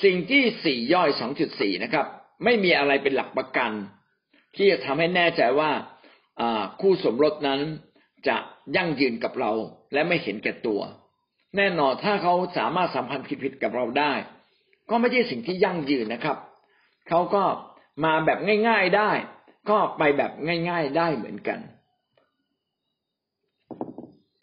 [0.03, 2.05] สิ่งที่สี่ย่อยสองจุดสี่นะครับ
[2.43, 3.71] ไม่มีอะไรเป็นหลักประกัน
[4.55, 5.71] ที่จะทำให้แน่ใจว่า
[6.81, 7.59] คู่สมรสนั้น
[8.27, 8.37] จะ
[8.75, 9.51] ยั่งยืนกับเรา
[9.93, 10.81] และไม่เห็นแก่ตัว
[11.57, 14.13] แน่นอนถ้าเขาสามารถสัมพันธ์ผิดๆกับเราได้
[14.89, 16.37] ก็ไม่ใช่สิ่งที่ยั่งยืนนะครับ
[17.09, 17.43] เขาก็
[18.03, 19.11] มาแบบง่าย ๆได้
[19.69, 20.31] ก็ไปแบบ
[20.69, 21.59] ง่าย ๆได้เหมือนกัน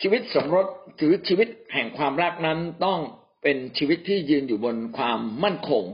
[0.00, 2.98] ชีวิตสมรสหรือชีวิตแห่งความรักนั้นต้อง
[3.42, 5.84] เป็นชีวิตที่ยืนอยู่บนความมั่นคง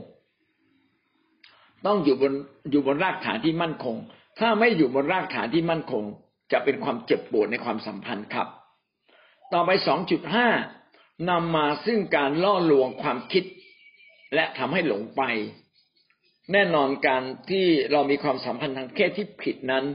[1.85, 2.33] ต้องอยู่บน
[2.71, 3.95] อยู่บนรากฐานที่มั่นคง
[4.39, 6.03] ถ้าไม่อยู่บนรากฐานที่มั่นคง
[6.51, 8.47] จะเป็นความเจ็บปวดในความสัมพันธ์ครับ
[9.53, 10.47] ต่อไปสองจุดห้า
[11.29, 13.43] นำมาซึ่งการล่อลวงความคิด
[14.33, 15.21] และทำให้หลงไป
[16.51, 19.85] แน่นอนการที่เรามีความสัมพันธ์ทางเพศที่ผิดนั้น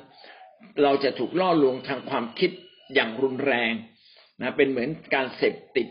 [0.82, 2.50] เราจะถูกล่อลวงทางความคิด
[2.94, 3.72] อย่างรุนแรง
[4.40, 5.88] นะเป็นเหมือนการเสพติด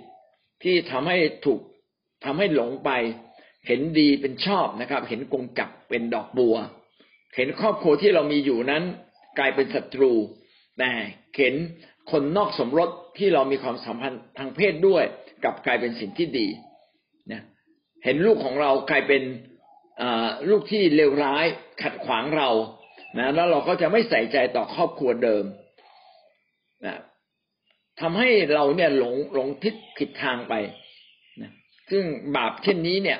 [0.64, 1.60] ที่ทำให้ถูก
[2.26, 2.92] ทำให้หลงไป
[3.68, 6.56] เห็นดีเป็นชอบนะครับ เห็นกงจักเป็นดอกบัว
[7.36, 8.84] เห็นครอบครัวที่เรามีอยู่นั้น
[9.40, 10.14] กลายเป็นศัตรู
[10.80, 10.92] แต่
[11.38, 11.56] เห็น
[12.12, 15.04] คนนอกสมรสที่เรามีความสัมพันธ์ทางเพศด้วย
[15.44, 16.48] กลับกลายเป็นสิ่งที่ดี
[17.32, 17.42] นะ
[18.04, 19.22] เห็นลูกของเรากลายเป็น
[20.50, 21.46] ลูกที่เลวร้าย
[21.82, 22.50] ขัดขวางเรา
[23.20, 25.46] นะแล้วเราก็จะไม่ใส่ใจต่อครอบครัวเดิม
[26.86, 26.96] นะ
[28.02, 30.54] ทำให้เราเนี่ยหลงหลงทิศผิดทางไป
[31.42, 31.52] นะ
[31.92, 32.04] ซึ่ง
[32.36, 33.20] บาปเช่นนี้เนี่ย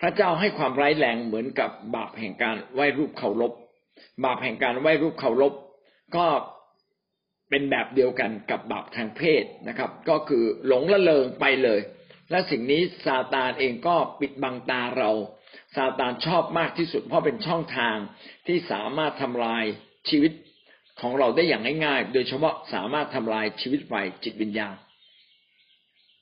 [0.00, 3.52] พระเจ้าให้ความร้ายแรงเหมือนกับบาปแห่งการไหว้รูปเคารพ
[4.24, 5.52] บาปแห่งการไหว้รูปเคารพ
[6.16, 6.26] ก็
[7.50, 11.80] เป็นแบบเดียวกันกับบาปทางเพศนะครับ ก็คือหลงละเลงไปเลย
[12.30, 15.10] และสิ่งนี้ซาตานเองก็ปิดบังตาเรา
[15.74, 17.96] ซาตานชอบมากที่สุด เพราะเป็นช่องทาง
[18.46, 19.64] ที่สามารถทำลาย
[20.08, 20.32] ชีวิต
[21.00, 24.76] ของเราได้อย่างง่ายๆ โดยเฉพาะสามารถทำลายชีวิตฝ่ายจิตวิญญาณ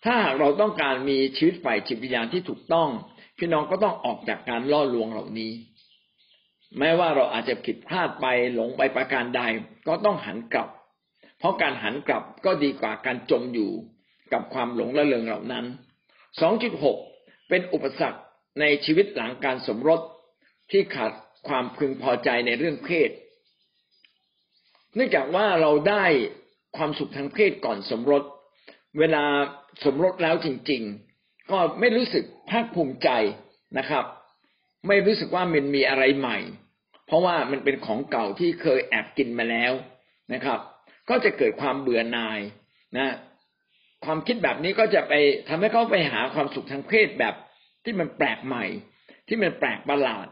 [0.05, 2.89] ถ้าเราต้องการมีชีวิตฝ่ายจิตวิญญาณที่ถูกต้อง
[3.39, 5.53] พี่น้องก็ต้องออกจากการล่อลวงเหล่านี้
[6.79, 9.41] แม้ว่าเราอาจจะผิดพลาดไปหลงไปประการใด
[9.89, 10.69] ก็ต้องหันกลับ
[11.39, 13.71] เพราะการหันกลับก็ดีกว่าการจมอยู่
[14.33, 15.65] กับความหลงละเลงเหล่านั้น
[16.77, 18.21] 2.6 เป็นอุปสรรค
[18.61, 20.01] ในชีวิตหลังการสมรส
[20.71, 21.13] ที่ขาด
[21.49, 23.11] ความพึงพอใจในเรื่องเพศ
[24.95, 26.05] เนื่องจากว่าเราได้
[26.77, 28.23] ความสุขทางเพศก่อนสมรส
[28.99, 29.25] เวลา
[29.85, 30.83] สมรสแล้วจริง
[31.17, 33.09] ๆ ก็ไม่รู้สึกภาคภูมิใจ
[33.79, 34.05] นะครับ
[34.89, 36.39] ไม่รู้สึกว่ามันมีอะไรใหม่
[37.07, 39.73] เพราะว่ามันเป็นของเก่าที่เคยแอบกินมาแล้ว
[40.33, 40.61] นะครับ
[41.09, 42.41] ก็จะเกิดความเบื่อหน่าย
[42.97, 43.09] นะ
[44.05, 45.15] ความคิดแบบนี้ก็จะไป
[45.49, 47.35] ทำให้เขาไปหาความสุขทางเพศแบบ
[47.85, 48.65] ที่มันแปลกใหม่
[49.29, 50.27] ที่มันแปลกประหลาด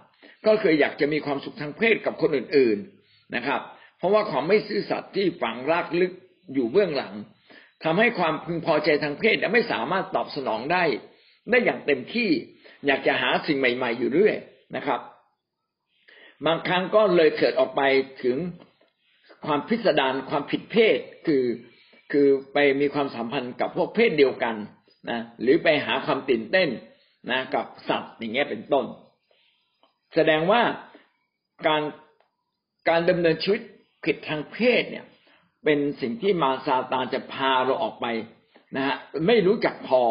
[0.47, 3.61] ก็คืออยากจะมีความสุขทางเพศกับคนอื่น ๆนะครับ
[3.99, 6.13] เพราะว่าความไม่ซื่อสัตย์ที่ฝังรากลึก
[6.55, 7.15] อยู่เบื้องหลัง
[7.85, 10.85] ทำให้ความพึงพอใจทางเพศไม่สามารถตอบสนองได้
[11.51, 12.31] ได้อย่างเต็มที่
[12.87, 14.37] อยากจะหาสิ่งใหม่ ๆ อยู่เรื่อย
[14.77, 15.01] นะครับ
[16.47, 17.83] บางครั้งก็เลยเกิดออกไป
[18.23, 18.37] ถึง
[19.47, 21.45] ความพิสดารความผิดเพศคือ
[22.13, 24.57] คือไปมีความสัมพันธ์กับพวกเพศเดียวกัน
[25.11, 26.69] นะหรือไปหาความตื่นเต้น
[27.31, 28.87] นะกับสัตว์อย่างเงี้ยเป็นต้น
[30.15, 30.63] แสดงว่า
[31.67, 31.83] การ
[32.89, 33.61] การดำเนินชีวิต
[34.05, 35.05] ผิดทางเพศเนี่ย
[35.65, 38.07] เป็นสิ่งที่มาซาตานจะพาเราออกไป
[38.77, 40.03] นะฮะไม่รู้จักพอ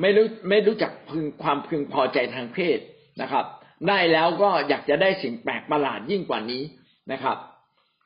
[0.00, 2.78] ไม่รู้ไม่รู้จักพึงความพึงพอใจทางเพศ
[3.20, 3.44] นะครับ
[3.88, 6.62] ได้แล้วก็อยากจะได้สิ่งแปลกประหลาดยิ่งกว่านี้
[7.12, 7.36] นะครับ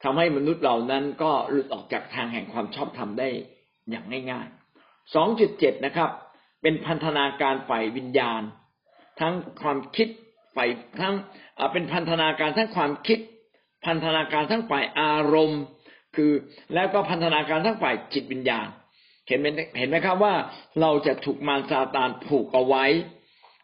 [0.02, 3.28] ทำให้มนุษย์เหล่านั้นก็หลุดออกจากทางแห่งความชอบธรรมได้
[3.90, 6.10] อย่างง่ายๆ 2.7 นะครับ
[6.62, 8.42] เป็นพันธนาการฝ่ายวิญญาณ
[9.20, 10.08] ทั้งความคิด
[10.56, 10.68] ฝ่าย
[11.00, 11.14] ทั้ง
[11.72, 13.18] เป็นพันธนาการทั้งความคิด
[13.86, 15.60] พันธนาการทั้งฝ่ายอารมณ์
[16.16, 16.32] คือ
[16.74, 18.66] แล้วก็พันธนาการทั้งฝ่ายจิตวิญญาณ
[19.26, 19.46] เห็นไหม
[19.78, 20.34] เห็นไหมครับว่า
[20.80, 22.84] เราจะถูกมารซาตานผูกเอาไว้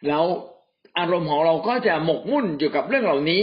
[0.09, 0.25] แล้ว
[0.99, 3.43] อารมณ์ของเราก็จะหมกมุ่นอยู่กับเรื่องเหล่านี้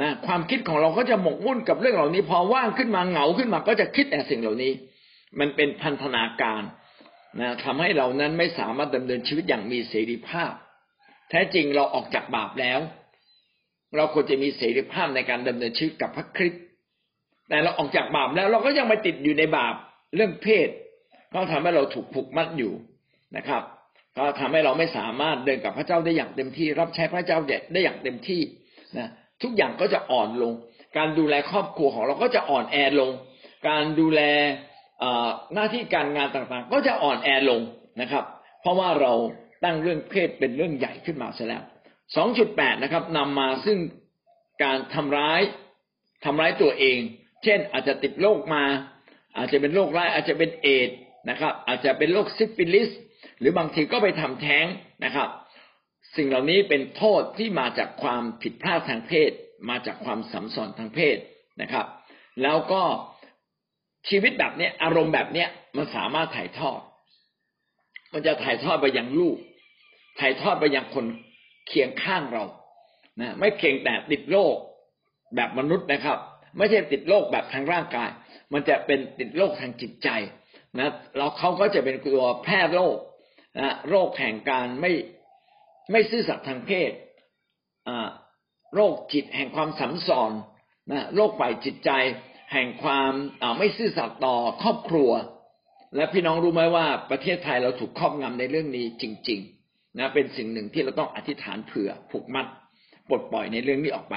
[0.00, 4.72] นะความคิดของเราก็จะหมกมุ่นกับเรื่องเหล่านี้ พอว่างขึ้นมาเหงาขึ้นมาก็จะคิดแต่สิ่งเหล่านี้
[5.38, 6.62] มันเป็นพันธนาการ
[7.40, 10.52] นะทำให้เรานั้นไม่สามารถดำเนินชีวิตอย่างมีเสรีภาพ
[11.30, 12.80] แท้จริงเราออกจากบาปแล้ว
[13.96, 16.62] เราควรจะมีเสรีภาพในการดำเนินชีวิตกับพระคริสต์
[17.48, 19.74] แต่เราออกจากบาปแล้วเราก็ยังไปติดอยู่ในบาป
[20.14, 20.68] เรื่องเพศ
[21.32, 22.72] ก็ทำให้เราถูกผูกมัดอยู่
[23.36, 23.62] นะครับ
[24.16, 27.38] ก็ทำให้เราไม่สามารถเดินกับพระเจ้าได้อย่างเต็มที่ รับใช้พระเจ้า
[27.72, 28.40] ได้อย่างเต็มที่
[28.98, 29.08] นะ
[29.42, 30.52] ทุกอย่างก็จะอ่อนลง
[30.96, 33.12] การดูแลครอบครัวของเราก็จะอ่อนแอลง
[33.68, 34.20] การดูแล
[35.54, 37.62] หน้าที่การงานต่างๆ ก็จะอ่อนแอลง
[38.00, 38.24] นะครับ
[38.60, 39.12] เพราะว่าเรา
[39.64, 41.62] ตั้งเรื่องเพศเป็นเรื่องใหญ่ขึ้นมาเสียแล้ว
[42.22, 43.78] 2.8 นะครับนำมาซึ่ง
[44.62, 45.40] การทำร้าย
[46.24, 46.98] ทำร้ายตัวเอง
[47.44, 48.64] เช่น อาจจะติดโรคมา
[49.36, 50.90] อาจจะเป็นโรคร้าย อาจจะเป็นเอดส์
[51.30, 52.90] นะครับ อาจจะเป็นโรคซิฟิลิส
[53.38, 54.66] หรือบางทีก็ไปทำแท้ง
[55.04, 55.28] นะครับ
[56.16, 59.30] สิ่งเหล่านี้เป็นโทษที่มาจากความผิดพลาดทางเพศ
[59.70, 61.16] มาจากความสัมสอนทางเพศ
[61.62, 61.86] นะครับ
[62.42, 62.82] แล้วก็
[64.08, 66.80] ชีวิตแบบเนี้ยอารมณ์แบบเนี้ยมันสามารถถ่ายทอด
[68.12, 69.36] มันจะถ่ายทอดไปยังลูก
[70.20, 71.06] ถ่ายทอดไปยังคน
[71.68, 72.44] เคียงข้างเรา
[73.20, 74.56] นะไม่เพียงแต่ติดโรค
[75.34, 76.18] แบบมนุษย์นะครับ
[76.56, 78.10] ไม่ใช่ติดโรคแบบทางร่างกาย
[78.52, 80.08] มันจะเป็นติดโรคทางจิตใจ
[80.78, 82.96] นะเราเขาก็จะเป็นตัวแพร่โรค
[83.60, 84.92] นะโรคแห่งการไม่
[85.90, 86.90] ไม่ซื่อสัตย์ทางเพศ
[87.88, 88.08] อ่า
[88.74, 90.32] โรคจิตแห่งความสัมสอน
[90.92, 91.90] นะโรคฝ่ายจิตใจ
[92.54, 93.12] แห่งความ
[93.58, 95.10] ไม่ซื่อสัตย์ต่อครอบครัว
[95.96, 102.46] และพี่น้องรู้ไหมว่าประเทศไทยเราถูกครอบงำในเรื่องนี้จริง ๆ นะเป็นสิ่งหนึ่งที่เราต้องอธิษฐานเผื่อผูกมัด
[103.08, 104.14] ปลดปล่อยในเรื่องนี้ออกไป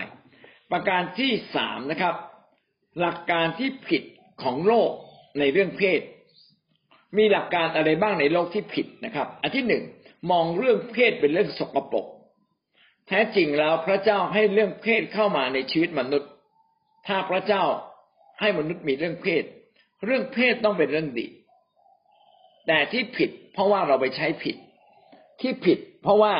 [0.71, 2.15] ประการที่สามนะครับ
[2.99, 4.03] หลักการที่ผิด
[4.43, 4.91] ของโลก
[5.39, 6.01] ในเรื่องเพศ
[7.17, 9.83] มีหลักการอะไรบ้างในโลกที่ผิดนะครับ อันที่หนึ่ง
[10.31, 12.05] มองเรื่องเพศเป็นเรื่องสกปรก
[13.07, 16.29] แท้จริงแล้วพระเจ้าให้เรื่องเพศเข้ามาในชีวิตมนุษย์
[17.07, 17.63] ถ้าพระเจ้า
[18.39, 19.43] ให้มนุษย์มีเรื่องเพศ
[20.05, 21.27] เรื่องเพศต้องเป็นเรื่องดี
[22.67, 24.55] แต่ที่ผิด เพราะว่าเราไปใช้ผิด
[25.41, 26.33] ที่ผิด เพราะว่า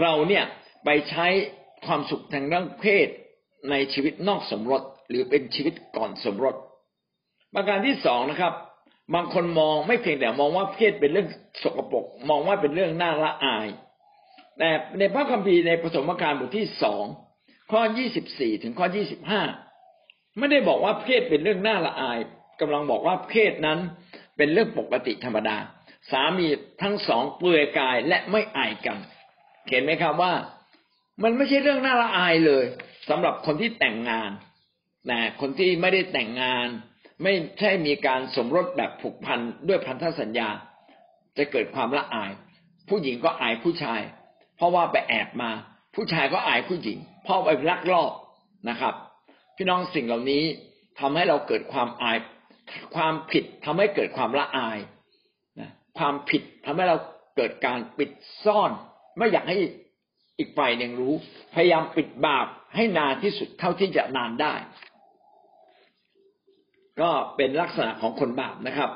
[0.00, 0.44] เราเนี่ย
[0.84, 1.26] ไปใช้
[1.86, 3.08] ความสุขทางเรื่องเพศ
[3.70, 6.54] ในชีวิตนอกสมรสหรือเป็นชีวิตก่อนสมรส
[7.54, 8.52] ประการที่สองนะครับ
[9.14, 11.28] บางคนมองไม่เพียงแต่มองว่าเพศเป็นเรื่อง
[11.62, 13.68] สกปรกมองว่าเป็นเรื่องน่าละอาย
[14.58, 17.04] แต่ในพระคัมภีร์ในประสมการบทที่สอง
[17.72, 19.42] ข้อยี่สิบสี่ถึงข้อยี่สิบห้า
[20.38, 22.18] ไม่ได้บอกว่าเพศเป็นเรื่องน่าละอาย
[22.60, 23.78] กำลังบอกว่าเพศนั้น
[24.36, 25.56] เป็นเรื่องปกติธรรมดา
[26.10, 26.46] สามี
[26.82, 28.98] ทั้งสองเปลือยกายและไม่อายกัน
[29.68, 30.32] เห็นไหมครับว่า
[31.22, 32.64] มันไม่ใช่เรื่องน่าละอายเลย
[33.08, 34.30] สำหรับคนที่แต่งงาน
[35.10, 36.66] นะคนที่ไม่ได้แต่งงาน
[37.22, 40.48] ไม่ใช่มีการสมรสแบบผูกพันด้วยพันธสัญญา
[41.36, 42.30] จะเกิดความละอาย
[42.88, 44.00] ผู้หญิงก็อายผู้ชาย
[44.56, 45.50] เพราะว่าไปแอบมา
[45.94, 48.12] ผู้ชายก็อายผู้หญิง เพราะไปลักลอบ
[48.68, 48.94] นะครับ
[49.56, 50.44] พี่น้องสิ่งเหล่านี้
[51.00, 52.18] ทำให้เราเกิดความอาย
[52.94, 54.78] ความผิดทำให้เกิดความละอาย
[55.60, 56.96] นะความผิดทำให้เรา
[57.36, 58.10] เกิดการปิด
[58.44, 58.70] ซ่อน
[59.18, 59.58] ไม่อยากให้
[60.38, 61.14] อีกฝ่ายหนึ่งรู้
[61.54, 64.54] พยายามปิดบาปให้นานที่สุดเท่าที่จะนานได้
[67.00, 68.90] ก็เป็นลักษณะของคนบาปนะครับ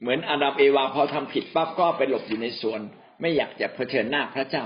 [0.00, 2.80] เหมือนอาดัมเอวาพอทำผิดปั๊บก็ไปหลบอยู่ในสวน
[3.20, 4.64] ไม่อยากจะเผชิญหน้าพระเจ้า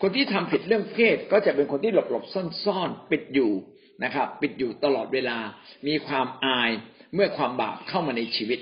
[0.00, 3.52] คนที่ทำผิดเรื่องเพศก็จะเป็นคนที่หลบหลบซ่อนซ่อนปิดอยู่
[4.04, 5.38] นะครับ ปิดอยู่ตลอดเวลา
[5.86, 6.70] มีความอาย
[7.14, 8.58] เมื่อความบาปเข้ามาในชีวิต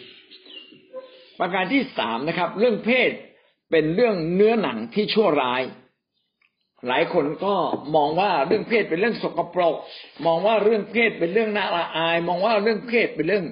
[1.38, 3.11] ประการที่สามนะครับ เรื่องเพศ
[3.70, 5.62] เป็นเรื่องเนื้อหนังที่ชั่วร้าย
[6.88, 7.55] หลายคนก็
[7.97, 9.75] มองว่าเรื่องเพศเป็นเรื่องสกปรก
[10.27, 13.44] มองว่าเรื่องเพศเป็นเรื่องน่าละอาย มองว่าเรื่องเพศเป็นเรื่อง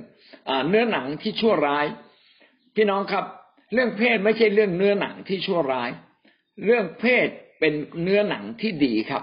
[0.68, 1.86] เนื้อหนังที่ชั่วร้าย
[2.74, 3.24] พี่น้องครับ
[3.74, 5.90] เรื่องเพศไม่ใช่เรื่องเนื้อหนังที่ชั่วร้าย
[6.64, 7.28] เรื่องเพศ
[7.64, 9.22] เป็นเนื้อหนังที่ดีครับ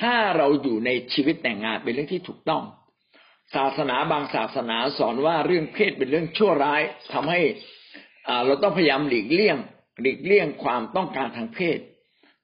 [0.00, 2.62] ถ้าเราอยู่ในชีวิตแต่งงานเป็นเรื่องที่ถูกต้อง
[3.54, 7.40] ศาสนาบางศาสนาสอนว่าเรื่องเพศเป็นเรื่องชั่วร้ายทำให้
[8.44, 9.56] เราต้องพยายามหลีกเลี่ยง
[10.00, 11.78] หลีกเลี่ยงความต้องการทางเพศ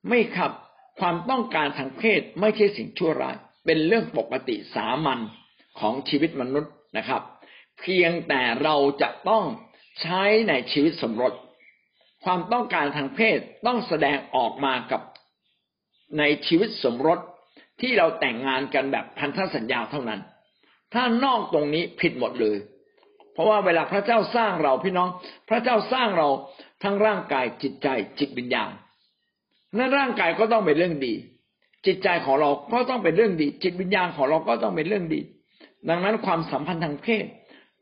[0.09, 0.53] ไม่ครับ
[1.01, 5.19] ความต้องการทางเพศไม่ใช่สิ่งชั่วร้าย เป็นเรื่องปกติสามัญ
[5.81, 7.23] ของชีวิตมนุษย์นะครับ
[7.81, 9.45] เพียงแต่เราจะต้อง
[10.03, 11.33] ใช้ในชีวิตสมรส
[12.25, 15.03] ความต้องการทางเพศต้องแสดงออกมากับ
[16.19, 17.19] ในชีวิตสมรส
[17.81, 20.21] ที่เราแต่งงานกันแบบพันธสัญญาเท่านั้น
[20.95, 22.57] ถ้านอกตรงนี้ผิดหมดเลย
[23.33, 25.09] เพราะว่าเวลาพระเจ้าสร้างเราพี่น้อง
[25.49, 26.29] พระเจ้าสร้างเรา
[26.83, 28.71] ทั้งร่างกายจิตใจจิตวิญญาณ
[29.77, 31.15] นั้นร่างกายก็ต้องเป็นเรื่องดี
[31.87, 35.21] จิตใจของเราก็ต้องเป็นเรื่องดี จิตวิญญาณของเราก็ต้องเป็นเรื่องดี
[35.89, 37.25] ดังนั้นความสัมพันธ์ทางเพศ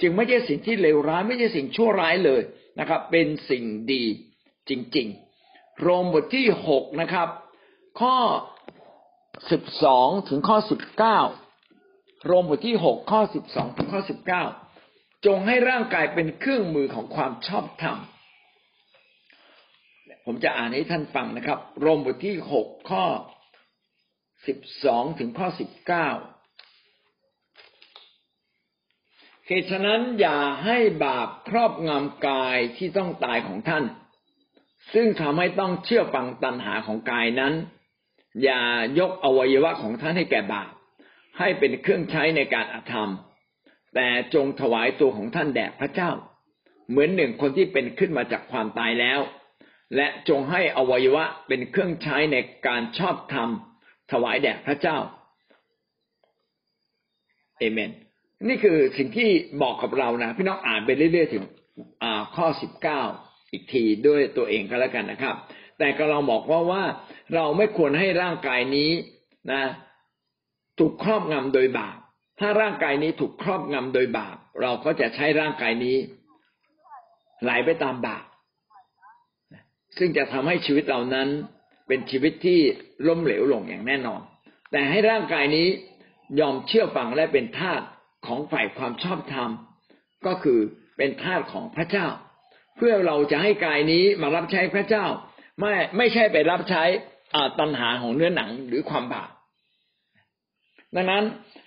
[0.00, 2.40] จึงไม่ใช่สิ่งที่เลวร้ายไม่ใช่สิ่งชั่วร้ายเลย
[2.78, 4.04] นะครับ เป็นสิ่งดี
[4.68, 5.08] จริง
[5.44, 7.28] ๆ โรมบทที่หกนะครับ
[8.00, 8.16] ข้อ
[9.50, 11.18] สิบสองถึงข้อสิบเก้า
[12.26, 14.44] โรมบทที่หกข้อสิบสองถึงข้อสิบเก้า
[15.26, 17.98] จงให้ร่างกายเป็นเครื่องมือของความชอบธรรม
[20.24, 23.04] ผมจะอ่านให้ท่านฟังนะครับ โรมบทที่หกข้อ
[24.46, 26.08] สิบสองถึงข้อสิบเก้า
[29.46, 33.84] เหตุฉะนั้นอย่าให้บาปครอบงำกายที่ต้องตายของท่าน
[34.94, 37.54] ซึ่งทำให้ต้องเชื่อฟังตันหาของกายนั้น
[38.42, 38.60] อย่า
[38.98, 40.70] ยกอวัยวะของท่านให้แก่บาป
[41.38, 43.10] ให้เป็นเครื่องใช้ในการอาธรรม
[43.94, 46.10] แต่จงถวายตัวของท่านแด่พระเจ้า
[46.90, 49.20] เหมือนหนึ่งคนที่เป็นขึ้นมาจากความตายแล้ว
[49.96, 53.48] และจงให้อวัยวะเป็นเครื่องใช้ในการชอบธรรม
[54.12, 54.98] ถวายแด่พระเจ้า
[57.58, 57.90] เอเมน
[58.48, 59.30] นี่คือสิ่งที่
[59.62, 61.44] บอกกับเรานะ พี่น้องอ่านไปเรื่อยๆถึง
[62.36, 63.02] ข้อสิบเก้า
[63.52, 65.36] อีกทีด้วยตัวเองก็แล้วกันนะครับ
[65.78, 66.84] แต่ก็เราบอกว่าว่า
[67.34, 68.90] เราไม่ควรให้ร่างกายนี้
[69.52, 69.62] นะ
[70.78, 71.96] ถูกครอบงำโดยบาป
[72.40, 75.96] ถ้าร่างกายนี้ถูกครอบงำโดยบาปเราก็จะใช้ร่างกายนี้
[77.42, 78.24] ไหลไปตามบาป
[79.98, 81.28] ซึ่งจะทำให้ชีวิตเรานั้น
[81.88, 82.60] เป็นชีวิตที่
[83.06, 84.20] ล้มเหลวลงอย่างแน่นอน
[84.72, 85.66] แต่ให้ร่างกายนี้
[86.40, 87.80] ยอมเชื่อฟังและเป็นทาส
[88.26, 89.50] ของฝ่ายความชอบธรรม
[90.26, 90.58] ก็คือ
[90.96, 92.06] เป็นทาสของพระเจ้า
[92.80, 95.04] เพื่อเราจะให้กายนี้มารับใช้พระเจ้า
[95.60, 96.82] ไม่ไม่ใช่ไปรับใช้
[97.58, 99.30] ตัณหาของเนื้อหนังหรือความบาป
[100.94, 101.24] ดังนั้น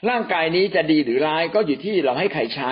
[0.10, 2.72] ร่างกายนี้จะดีหรือร้ายก็อยู่ที่เราให้ใครใช้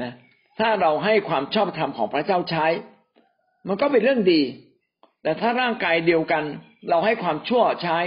[0.00, 0.12] นะ
[0.60, 2.66] ถ้าเราให้ความชอบธรรมของพระเจ้าใช้
[3.68, 4.42] มันก็เป็นเรื่องดี
[5.22, 6.44] แต่ถ้าร่างกายเดียวกัน
[6.88, 7.98] เราให้ความชั่วใช้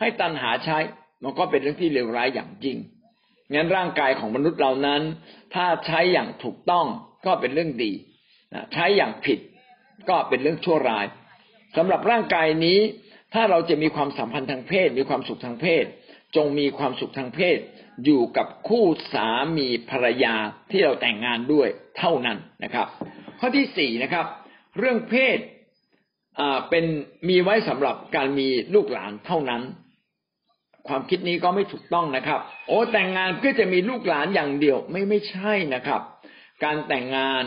[0.00, 0.78] ให้ตันหาใช้
[1.24, 2.76] มันก็เป็นเรื่องที่เลวร้ายอย่างจริง
[3.54, 5.02] งั้นร่างกายของมนุษย์เรานั้น
[5.54, 6.86] ถ้าใช้อย่างถูกต้อง
[7.26, 7.92] ก็เป็นเรื่องดี
[8.72, 9.38] ใช้อย่างผิด
[10.08, 11.06] ก็เป็นเรื่องชั่วร้าย
[11.76, 12.78] สำหรับร่างกายนี้
[13.34, 15.84] ถ้าเราจะมีความสัมพันธ์ทางเพศ มีความสุขทางเพศ
[16.36, 17.58] จงมีความสุขทางเพศ
[18.04, 18.84] อยู่กับคู่
[19.14, 20.34] สามีภรรยา
[20.70, 22.86] ที่เราแต่งงานด้วยเท่านั้นนะครับ
[23.40, 24.26] ข้อที่สี่นะครับ
[24.78, 25.38] เรื่องเพศ
[26.40, 26.84] อ่าเป็น
[27.28, 29.62] มีไว้สำหรับการมีลูกหลานเท่านั้น
[30.88, 36.00] ความคิดนี้ก็ไม่ถูกต้องนะครับ โอ้แต่งงานเพื่อจะมีลูกหลานอย่างเดียวไม่ไม่ใช่นะครับ
[36.64, 37.44] การแต่งงาน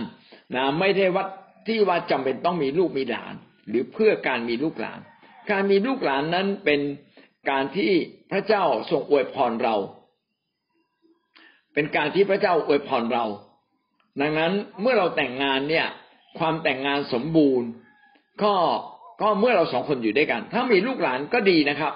[0.55, 1.27] นะไม่ได้วัด
[1.67, 3.33] ที่ว่าจำเป็นต้องมีลูกมีหลาน
[3.69, 4.99] หรือเพื่อการมีลูกหลาน
[5.51, 6.81] การมีลูกหลานนั้นเป็น
[7.49, 7.91] การที่
[8.31, 9.75] พระเจ้าทรงอวยพรเรา
[11.73, 13.25] เป็นการที่พระเจ้าอวยพรเรา
[14.21, 15.87] ดังนั้นเมื่อเราแต่งงานเนี่ย
[16.39, 17.67] ความแต่งงานสมบูรณ์
[18.43, 18.53] ก็
[19.21, 21.93] ก็เมื่อเราสองคนอยู่ด้วยกัน ถ้ามีลูกหลานก็ดีนะครับ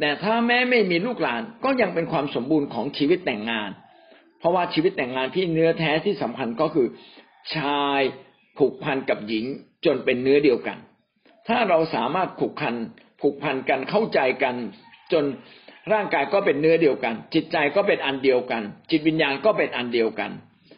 [0.00, 3.70] แต่ถ้าแม้ไม่มีลูกหลานก็ยังเป็นความสมบูรณ์ของชีวิตแต่งงาน
[4.38, 6.86] เพราะว่าชีวิตแต่งงานที่เนื้อแท้ที่สำคัญก็คือ
[7.56, 8.00] ชาย
[8.58, 9.44] ผูกพันกับหญิง
[9.84, 10.78] จนเป็นเนื้อเดียวกัน
[11.48, 12.74] ถ้าเราสามารถผูกพัน
[13.20, 14.54] ผูกพันกันเข้าใจกัน
[15.12, 15.24] จน
[15.92, 20.30] ร่างกายก็เป็นเนื้อเดียวกัน จิตใจก็เป็นอันเดียวกัน จิตวิญญาณก็เป็นอันเดียวกัน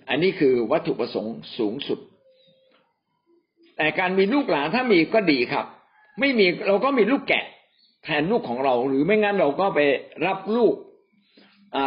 [0.08, 1.98] อันนี้คือวัตถุประสงค์สูงสุด
[3.76, 5.66] แต่การมีลูกหลานถ้ามีก็ดีครับ
[6.20, 7.44] ไม่มีเราก็มีลูกแกะ
[8.04, 9.80] แทนลูกของเรา หรือไม่งั้นเราก็ไป
[10.26, 10.74] รับลูก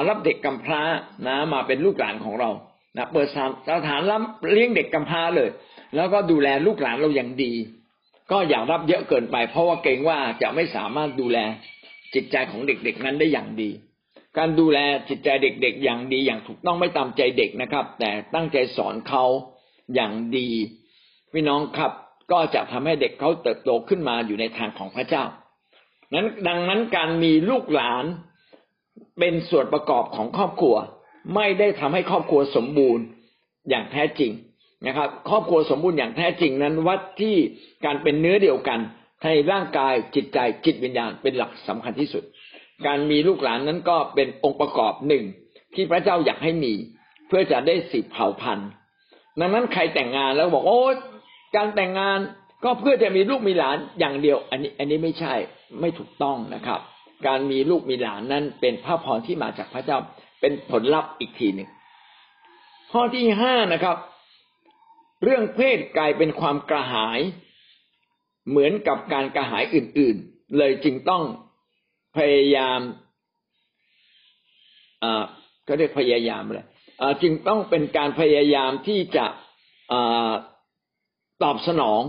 [0.09, 0.81] รับเด็กกำพร้า
[1.27, 2.49] นะมาเป็นลูกหลานของเรา
[2.97, 3.27] นะเปิด
[3.69, 5.49] สถานรับเลี้ยงเด็กกำพร้าเลย
[5.95, 7.53] แล้วก็ดูแลลูกหลานเราอย่างดี
[8.31, 11.37] ก็อย่ารับเยอะเกินไป เพราะว่าเกรงว่าจะไม่สามารถดูแล
[12.13, 13.69] จิตใจของเด็กๆนั้นได้อย่างดี
[14.37, 14.79] การดูแล
[15.09, 19.25] จิตใจเด็กๆอย่างดีอย่างถูกต้องไม่ตามใจเด็กนะครับ แต่ตั้งใจสอนเขา
[19.95, 20.49] อย่างดี
[21.33, 21.91] พี่น้องครับ
[22.31, 25.23] ก็จะทำให้เด็กเขาเติบโตขึ้นมาอยู่ในทางของพระเจ้า
[26.13, 28.05] นั้นดังนั้นการมีลูกหลาน
[29.19, 30.75] เป็นส่วนประกอบของครอบครัว
[31.35, 33.03] ไม่ได้ทำให้ครอบครัวสมบูรณ์
[33.69, 34.31] อย่างแท้จริง
[34.87, 37.35] นะครับ ครอบครัวสมบูรณ์อย่างแท้จริงนั้นวัดที่
[37.85, 38.79] การเป็นเนื้อเดียวกัน
[39.23, 42.23] ในร่างกายจิตใจจิตวิญญาณเป็นหลักสำคัญที่สุด
[42.85, 45.23] การมีลูกหลานนั้นก็เป็นองค์ประกอบหนึ่ง
[45.75, 46.73] ที่พระเจ้าอยากให้มี
[47.27, 48.69] เพื่อจะได้สืบเผ่าพันธุ์
[49.39, 50.81] ดังนั้นใครแต่งงานแล้วบอกโอ้
[51.55, 52.19] การแต่งงาน
[52.63, 55.33] ก็เพื่อจะมีลูกมีหลานอย่างเดียว อันนี้อันนี้ไม่ใช่
[55.81, 56.79] ไม่ถูกต้องนะครับ
[57.27, 59.97] การมีลูกมีหลานนั้นเป็นพระพรที่มาจากพระเจ้า
[60.45, 61.69] เป็นผลลัพธ์อีกทีหนึ่ง
[62.91, 63.97] ข้อที่ห้านะครับ
[65.23, 67.19] เรื่องเพศกลายเป็นความกระหาย
[68.49, 71.23] เหมือนกับการกระหายอื่น ๆ เลยจึงต้อง
[72.17, 72.79] พยายาม
[75.03, 75.23] อ่า
[75.67, 76.67] ก็เรียกพยายามเลย
[77.21, 79.25] จึงต้องเป็นการพยายามที่จะ
[81.43, 82.01] ตอบสนอง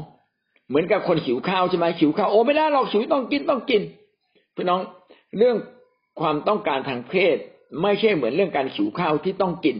[0.68, 3.82] เหมือนกับคนหิวข้าวใช่ไหมหิวข้าวโอ้ไม่ได้หรอกหิวต้องกินต้องกิน
[4.54, 4.80] พี่น้อง
[5.38, 5.56] เรื่อง
[6.20, 7.38] ความต้องการทางเพศ
[7.82, 9.76] ไม่ใช่เหมือนเรื่องการหิวข้าวที่ต้องกิน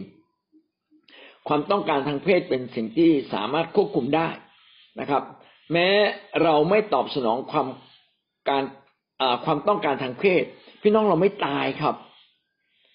[1.47, 4.29] ความต้องการทางเพศเป็นสิ่งที่สามารถควบคุมได้
[4.99, 5.23] นะครับ
[5.73, 5.87] แม้
[6.43, 7.67] เราไม่ตอบสนองความ
[8.49, 8.63] การ
[9.45, 10.43] ความต้องการทางเพศ
[10.81, 11.95] พี่น้องเราไม่ตายครับ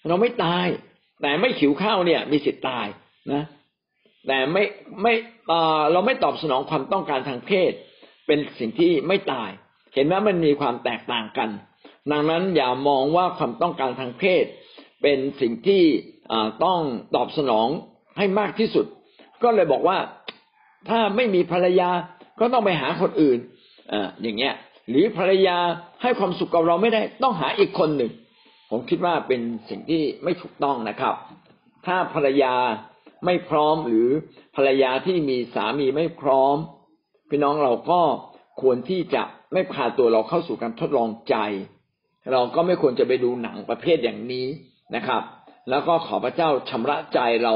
[0.07, 0.65] เราไม่ตาย
[1.21, 2.87] แต่ไม่หิวข้าวเนี่ย มีสิทธิ์ตาย
[3.33, 3.43] นะ
[4.27, 4.63] แต่ไม่
[5.01, 5.13] ไม่
[5.91, 7.71] เราไม่ตอบสนองความต้องการทางเพศ
[8.27, 9.49] เป็นสิ่งที่ไม่ตาย
[9.93, 11.49] เห็นไหมมันมีความแตกต่างกัน
[12.11, 14.45] ดังนั้นอย่ามองว่าความต้องการทางเพศ
[15.01, 15.83] เป็นสิ่งที่
[16.65, 16.79] ต้อง
[17.15, 17.67] ตอบสนอง
[18.17, 18.85] ให้มากที่สุด
[19.43, 19.97] ก็เลยบอกว่า
[20.89, 21.89] ถ้าไม่มีภรรยา
[22.39, 23.39] ก็ต้องไปหาคนอื่น
[23.91, 24.53] ออย่างเงี้ย
[24.89, 25.57] หรือภรรยา
[26.01, 28.11] ให้ความสุขกับเราไม่ได้ต้องหาอีกคนหนึ่ง
[28.69, 31.15] ผมคิดว่าเป็นสิ่งที่ไม่ถูกต้องนะครับ
[31.85, 32.53] ถ้าภรรยา
[33.25, 34.07] ไม่พร้อมหรือ
[34.55, 36.55] ภรรยาที่มีสามีไม่พร้อม
[37.29, 38.01] พี่น้องเราก็
[38.61, 41.35] ควรที่จะไม่พาตัวเราเข้าสู่การทดลองใจ
[42.31, 44.47] เราก็ไม่ควรจะไปดูหนังประเภทอย่างนี้
[44.95, 45.23] นะครับ
[45.69, 47.55] แล้วก็ขอพระเจ้าชำระใจเรา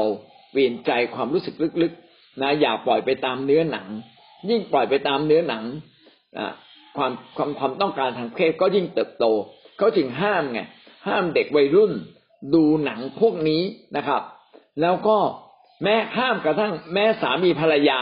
[0.50, 3.88] เปลี่ยนใจความรู้สึกลึกๆนะอย่าปล่อยไปตามเนื้อหนัง
[4.48, 5.64] ยิ่งปล่อยไปตามเนื้อหนัง
[6.96, 9.24] ความความความต้องการทางเพศก็ยิ่งเติบโต
[9.78, 10.60] เขาจึงห้ามไง
[11.08, 11.92] ห้ามเด็กวัยรุ่น
[12.54, 13.62] ดูหนังพวกนี้
[13.96, 14.22] นะครับ
[14.80, 15.18] แล้วก็
[15.82, 18.00] แม้ห้ามกระทั่งแม้สามีภรรยา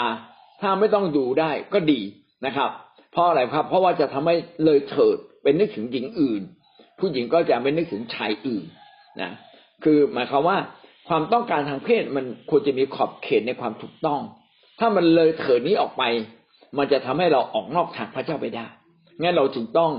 [0.60, 2.00] ถ้าไม่ต้องดูได้ก็ดี
[2.46, 2.70] นะครับ
[3.12, 6.42] เพราะอะไรครับ เพราะว่าจะทำให้เลยเถิดเป็นนึกถึงหญิงอื่น
[6.98, 8.64] ผู้หญิงก็จะไม่นึกถึงชายอื่น
[9.22, 9.30] นะ
[9.84, 10.58] คือหมายความว่า
[11.08, 14.20] ความต้องการทางเพศมันควรจะมีขอบเขตในความถูกต้อง
[14.78, 16.02] ถ้ามันเลยเถิดนี้ออกไป
[16.78, 18.66] มันจะทำให้เราออกนอกทางพระเจ้าไปได้
[19.20, 19.90] งั้นเราจึงต้อง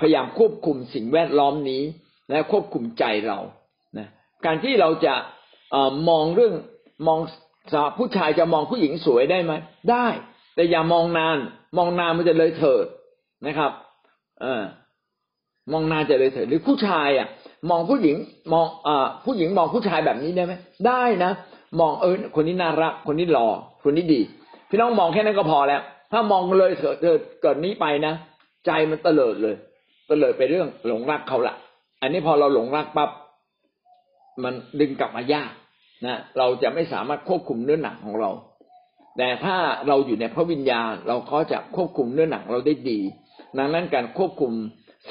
[0.00, 1.82] พยายามควบคุมสิ่งแวดล้อมนี้
[2.30, 3.38] และควบคุมใจเรา
[3.98, 4.08] นะ
[4.46, 5.14] การที่เราจะ
[6.08, 6.54] มองเรื่อง
[7.06, 7.18] มอง
[7.98, 9.52] ผู้ชายจะมองผู้หญิงสวยได้ไหม
[9.90, 10.06] ได้
[10.54, 11.38] แต่อย่ามองนาน
[11.76, 12.86] มองนานมันจะเลยเถิด
[13.46, 13.72] นะครับ
[14.40, 14.62] เออ
[15.72, 17.28] มองนานจะเลยเถิดหรือผู้ชายอะ
[17.70, 18.16] มองผู้หญิง
[18.52, 20.52] มองอ่าผู้หญิงมองผู้ชายแบบนี้ได้ไหม
[20.86, 21.32] ได้นะ
[21.80, 23.48] มองเออคนนี้น่ารัก คนนี้หล่อ
[23.84, 24.20] คนนี้ดี
[24.68, 25.82] พี่น้องมองแค่นั้นก็พอแล้ว
[26.12, 26.96] ถ้ามองเลยเถิด
[27.42, 28.14] เกิดนี้ไปนะ
[28.66, 29.54] ใจมันเตลิดเลย
[30.08, 31.54] เตลิดไปเรื่องหลงรักเขาละ
[32.02, 33.10] อันนี้พอเราหลงรักปั๊บ
[34.44, 35.50] มันดึงกลับมายาก
[36.06, 38.30] นะเราจะไม่สามารถควบคุมเนื้อหนังของเรา
[39.18, 39.56] แต่ถ้า
[39.88, 43.00] เราอยู่ในพระวิญญาณเราก็จะควบคุมเนื้อหนังเราได้ดี
[43.58, 44.52] ดังนั้นการควบคุม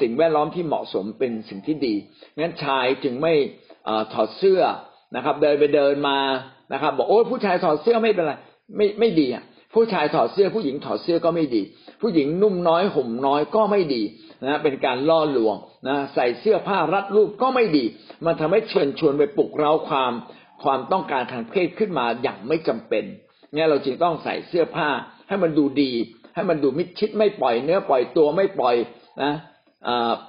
[0.00, 1.94] สิ่งแวดล้อมที่เหมาะสมเป็นสิ่งที่ดี
[2.38, 3.32] งั้นชายจึงไม่
[4.12, 4.62] ถอดเสื้อ
[5.16, 6.18] นะครับ เดินไปเดินมา
[6.72, 8.32] นะครับ บอกโอ้ผู้ชายถอดเสื้อไม่เป็นไร
[8.76, 9.44] ไม่ไม่ดีอะ
[9.74, 11.62] ผู้ชายถอดเสื้อผู้หญิงถอดเสื้อก็ไม่ดี
[12.00, 14.02] ผู้หญิงนุ่มน้อยห่มน้อยก็ไม่ดี
[14.44, 15.56] นะเป็นการล่อลวง
[15.88, 17.84] นะใส่เสื้อผ้ารัดรูปก็ไม่ดี
[18.26, 20.12] มันทำให้เชิญชวนไปปลุกเร้าความ
[20.62, 23.04] ความต้องการทางเพศขึ้นมาอย่างไม่จำเป็น
[23.52, 24.88] เนี่ยเราจึงต้องใส่เสื้อผ้า
[25.28, 25.92] ให้มันดูดี
[26.34, 28.76] ให้มันดูมิดชิดไม่ปล่อยเนื้อปล่อยตัวไม่ปล่อย
[29.22, 29.32] นะ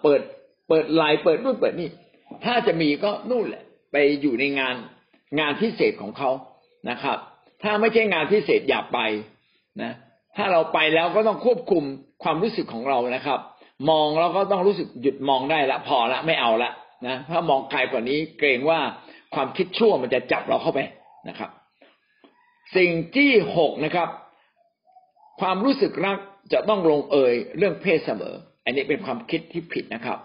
[0.02, 0.22] เปิด
[0.68, 1.90] เปิดไลายเปิดนู่นเปิดนี่
[2.46, 4.76] ถ้าจะมีก็นู่นแหละ ไปอยู่ในงาน
[5.40, 6.32] งานพิเศษของเขา
[6.90, 7.18] นะครับ
[7.64, 9.00] ถ้าไม่ใช่งานพิเศษอย่าไป
[9.82, 9.92] นะ
[10.38, 11.84] ถ้าเราไปแล้วก็ต้องควบคุม
[12.24, 13.40] ความรู้สึกของเรานะครับ
[13.90, 16.72] มองแล้วก็ต้องรู้สึกหยุดมองได้ละพอละไม่เอาละ
[17.08, 18.80] นะถ้ามองไกลกว่านี้เกรงว่า
[19.36, 20.80] ความคิดชั่วมันจะจับเราเข้าไป
[21.30, 21.50] นะครับ
[22.78, 24.10] สิ่งที่หกนะครับ
[25.42, 26.18] ความรู้สึกรัก
[26.54, 28.36] จะต้องลงเอยเรื่องเพศเสมอ
[28.68, 30.20] อันนี้เป็นความคิดที่ผิดนะครับ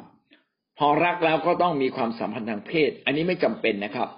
[0.78, 4.08] พอรักแล้วก็ต้องมีความสัมพันธ์ทางเพศ อันนี้ไม่จำเป็นนะครับ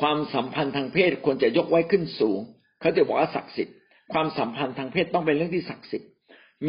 [0.00, 2.40] ความสัมพันธ์ทางเพศควรจะยกไว้ขึ้นสูง
[2.80, 3.76] เขาจะบอกว่าศักดิ์สิทธิ์
[4.12, 6.08] ความสัมพันธ์ทางเพศต้องเป็นเรื่องที่ศักดิ์สิทธิ์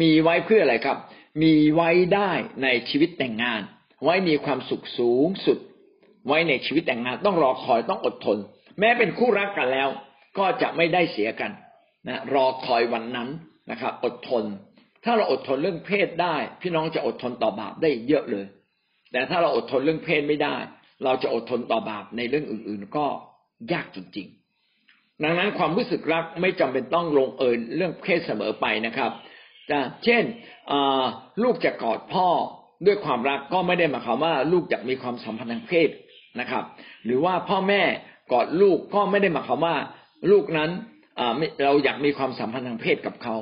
[0.00, 0.98] มีไว้เพื่ออะไรครับ
[1.42, 2.30] มีไว้ได้
[2.62, 3.60] ในชีวิตแต่งงาน
[4.04, 5.58] ไว้มีความสุขสูงสุด
[6.26, 8.38] ไว้ในชีวิตแต่งงานต้องรอคอยต้องอดทน
[8.78, 9.88] แม้เป็นคู่รักกันแล้ว
[10.38, 11.50] ก็จะไม่ได้เสียกัน
[12.08, 13.28] นะรอคอยวันนั้น
[13.70, 14.44] นะครับ อดทน
[15.04, 18.46] ถ้าเราอดทนเรื่องเพศได้ พี่น้องจะอดทนต่อบาปได้เยอะเลย
[19.12, 20.56] แต่ถ้าเราอดทนเรื่องเพศไม่ได้
[21.04, 23.06] เราจะอดทนต่อบาปในเรื่องอื่น ๆ ก็
[23.72, 29.12] ยากจริงๆ ดังนั้นความรู้สึกรักไม่จำเป็นต้องลงเอยเรื่องเพศเสมอไปนะครับ
[30.04, 30.24] เช่น
[31.42, 32.28] ลูกจะกอดพ่อ
[32.86, 35.90] ด้วยความรักก็ไม่ได้หมายความว่า ลูกอยากมีความสัมพันธ์ทางเพศ
[36.40, 36.64] นะครับ
[37.04, 37.82] หรือว่าพ่อแม่
[38.32, 39.76] กอดลูกก็ไม่ได้หมายความว่า
[40.30, 40.70] ลูกนั้น
[41.64, 43.36] เราอยากมีความสัมพันธ์ทางเพศกับเขา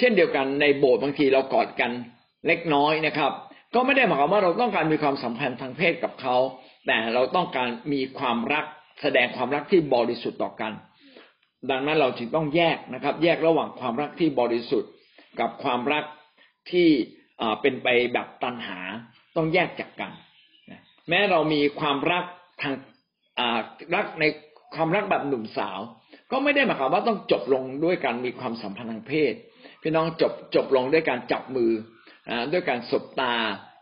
[0.00, 1.90] เช่นเดียวกันในโบสถ์บางทีเรากอดกัน
[2.46, 3.32] เล็กน้อยนะครับ
[3.74, 6.36] ก็ไม่ได้หมายความว่าเราต้องการมีความสัมพันธ์ทางเพศกับเขา
[6.86, 8.64] แต่เราต้องการมีความรัก
[9.02, 10.72] แสดงความรักที่บริสุทธิ์ต่อกัน
[11.70, 14.90] ดังนั้นเราจึงต้องแยกนะครับ แยกระหว่างความรักที่บริสุทธิ์
[15.40, 16.04] กับความรัก
[16.70, 16.88] ที่
[17.60, 18.78] เป็นไปแบบตันหา
[19.36, 20.12] ต้องแยกจากกัน
[21.08, 22.24] แม้เรามีความรัก
[22.62, 22.74] ทาง
[23.94, 24.24] รักใน
[24.74, 25.78] ความรักแบบหนุ่มสาว
[26.32, 29.34] ก็ไม่ได้หมายความว่าต้องจบลงด้วยการมีความสัมพันธ์ทางเพศ
[29.82, 31.72] พี่น้องจบจบลงด้วยการจับมือ
[32.52, 33.34] ด้วยการสบตา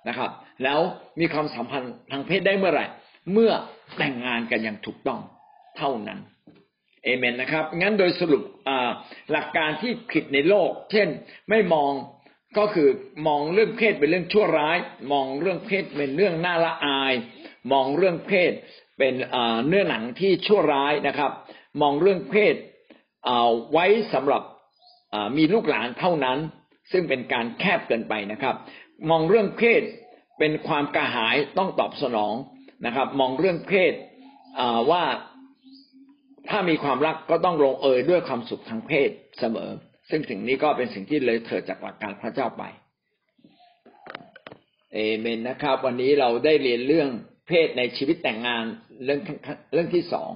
[0.09, 0.31] นะครับ
[0.65, 0.81] แล้ว
[1.21, 2.87] มีความสัมพันธ์ทางเพศได้เมื่อไหร่
[3.33, 3.53] เมื่อ
[3.97, 5.21] แต่งงานกันอย่างถูกต้อง
[5.79, 6.19] เท่านั้น
[7.05, 8.43] เอเมนนะครับ งั้นโดยสรุป
[9.33, 11.09] หลักการที่ผิดในโลก เช่น
[11.51, 11.93] ไม่มอง
[12.59, 12.89] ก็คือ
[13.27, 14.79] มองเรื่องเพศเป็นเรื่องชั่วร้าย
[15.13, 17.15] มองเรื่องเพศเป็นเรื่องน่าละอาย
[17.73, 18.53] มองเรื่องเพศ
[18.99, 19.15] เป็น
[19.67, 21.33] เนื้อหนังที่ชั่วร้ายนะครับ
[21.83, 22.55] มองเรื่องเพศ
[23.73, 24.43] ไว้สำหรับ
[25.37, 26.39] มีลูกหลานเท่านั้น
[26.93, 28.55] ซึ่งเป็นการแคบเกินไปนะครับ
[29.11, 29.83] มองเรื่องเพศ
[30.39, 32.35] เป็นความกระหายต้องตอบสนอง
[32.87, 33.93] นะครับ มองเรื่องเพศ
[34.91, 35.05] ว่า
[36.49, 39.71] ถ้ามีความรักก็ต้องลงเอยด้วยความสุขทางเพศเสมอ
[40.11, 42.63] ซึ่งสิ่งนี้ก็เป็นสิ่งที่เลยเถิดจากหลักการพระเจ้าไป
[44.95, 47.09] เอเมนนะครับ วันนี้เราได้เรียนเรื่อง
[47.49, 48.65] เพศในชีวิตแต่งงาน
[49.05, 49.21] เรื่อง
[49.73, 50.31] เรื่องที่สอง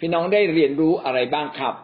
[0.00, 1.74] พี่น้องได้เรียนรู้อะไรบ้างครับ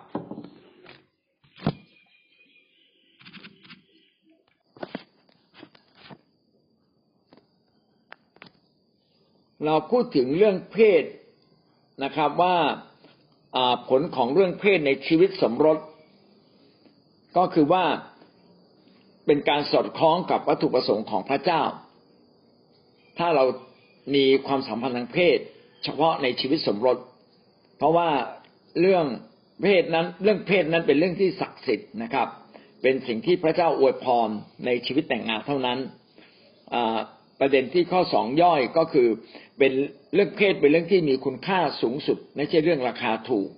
[9.67, 11.05] เราพูดถึงเรื่องเพศ
[12.05, 12.57] นะครับว่า
[13.89, 15.79] ผลของเรื่องเพศในชีวิตสมรส
[17.37, 17.85] ก็คือว่า
[19.27, 21.63] เป็นการสอดคล้องกับวัตถุประสงค์ของพระเจ้า
[23.19, 23.45] ถ้าเรา
[24.15, 25.39] มีความสัมพันธ์ทางเพศ
[25.85, 26.97] เฉพาะในชีวิตสมรส
[27.77, 28.11] เพราะว่า
[28.81, 29.05] เรื่อง
[29.63, 32.29] เพศนั้นเรื่องเพศนั้นเป็นเรื่องที่ศักดิ์สิทธิ์นะครับ
[32.83, 34.29] เป็นสิ่งที่พระเจ้าอวยพร
[34.67, 35.79] ในชีวิตแต่งงานเท่านั้น
[37.41, 39.09] ประเด็นที่ข้อสองย่อยก็คือ
[39.59, 39.73] เป็น
[40.15, 43.49] เรื่องเพศเป็นเรื่องที่มีคุณค่าสูงสุด ไม่ใช่เรื่องราคาถูก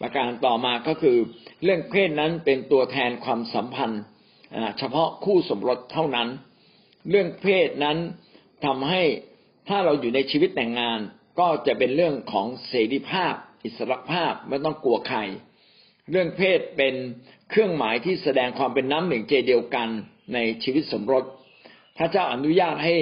[0.00, 1.16] ประการต่อมาก็คือ
[1.64, 4.02] เรื่องเพศนั้นเป็นตัวแทนความสัมพันธ์
[4.78, 6.28] เฉพาะคู่สมรสเท่านั้น
[7.10, 7.98] เรื่องเพศนั้น
[8.64, 9.02] ทำให้
[9.68, 10.98] ถ้าเราอยู่ในชีวิตแต่งงาน
[11.40, 13.34] ก็จะเป็นเรื่องของเสรีภาพ
[13.64, 15.18] อิสรภาพไม่ต้องกลัวใคร
[16.10, 16.94] เรื่องเพศเป็น
[17.50, 19.88] เครื่องหมายที่แสดงความเป็นน้ำหนึ่งใจเดียวกัน
[20.34, 21.24] ในชีวิตสมรส
[21.98, 22.94] พระเจ้าอนุญาตให้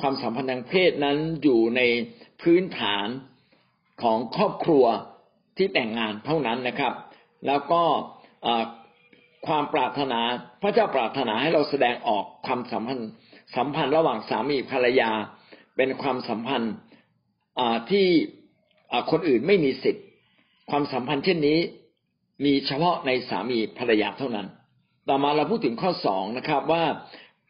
[0.00, 1.80] ความสัมพันธ์ทางเพศนั้นอยู่ใน
[2.42, 3.06] พื้นฐาน
[4.02, 4.84] ของครอบครัว
[5.56, 6.92] ที่แต่งงานเท่านั้นนะครับ
[7.46, 7.82] แล้วก็
[9.46, 10.20] ความปรารถนา
[10.62, 13.10] พระเจ้าปรารถนาให้เราแสดงออกความสัมพันธ์
[13.56, 15.10] สัมพันธ์ระหว่างสามีภรรยา
[15.76, 16.74] เป็นความสัมพันธ์
[17.90, 18.06] ที่
[19.10, 20.04] คนอื่นไม่มีสิทธิ์
[20.70, 21.58] ความสัมพันธ์เช่นนี้
[22.44, 24.46] มีเฉพาะในสามีภรรยาเท่านั้น
[25.08, 26.84] ต่อมาเราพูดถึงข้อสองนะครับว่า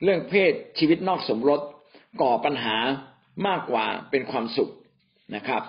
[0.02, 1.60] เรื่องเพศชีวิตนอกสมรส
[2.20, 2.76] ก่อปัญหา
[3.46, 4.70] มากกว่าเป็นความสุข
[5.34, 5.62] นะครับ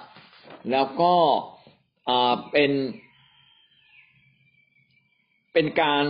[0.71, 1.13] แล้วก็
[2.51, 2.71] เป็น
[5.53, 6.03] เป็นการ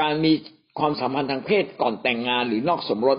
[0.00, 0.32] การมี
[0.78, 3.18] ความสัมพันธ์ทางเพศก่อนแต่งงานหรือนอกสมรส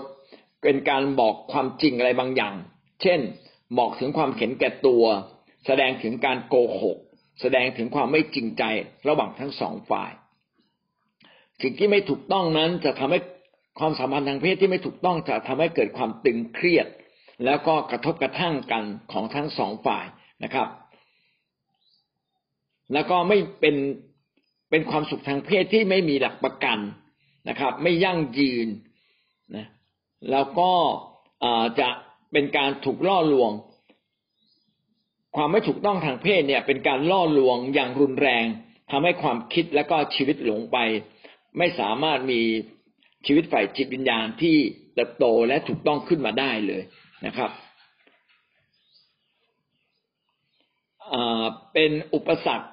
[0.62, 2.54] เป็นการบอกความจริงอะไรบางอย่าง
[3.02, 3.20] เช่น
[3.78, 5.04] บอกถึงความเข็นแก่ตัว
[5.66, 6.98] แสดงถึงการโกหก
[7.40, 8.64] แสดงถึงความไม่จริงใจ
[9.08, 10.12] ระหว่างทั้งสองฝ่าย
[11.62, 13.20] สิ่งที่ไม่ถูกต้องนั้นจะทำให้
[13.78, 16.86] ความสัมพันธ์ทางเพศที่ไม่ถูกต้องจะทำให้เกิดความตึงเครียด
[17.44, 20.06] แล้วก็กระทบกระทั่งกันของทั้งสองฝ่าย
[20.44, 20.68] นะครับ
[22.92, 23.76] แล้วก็ไม่เป็น
[24.70, 26.78] เป็นความสุขทางเพศที่ไม่มีหลักประกัน
[27.48, 28.68] นะครับ ไม่ยั่งยืน
[29.56, 29.66] นะ
[30.30, 30.72] แล้วก็
[31.80, 31.88] จะ
[32.32, 33.50] เป็นการถูกล่อลวง
[35.36, 38.44] ความไม่ถูกต้องทางเพศเนี่ย เป็นการล่อลวงอย่างรุนแรง
[38.90, 40.78] ทำให้ความคิดและก็ชีวิตหลงไป
[41.58, 42.40] ไม่สามารถมี
[43.26, 44.56] ชีวิตฝ่ายจิตวิญญาณที่
[44.94, 46.82] เติบโตและถูกต้องขึ้นมาได้เลย
[47.26, 47.50] นะครับ
[51.72, 52.68] เป็นอุปสรรค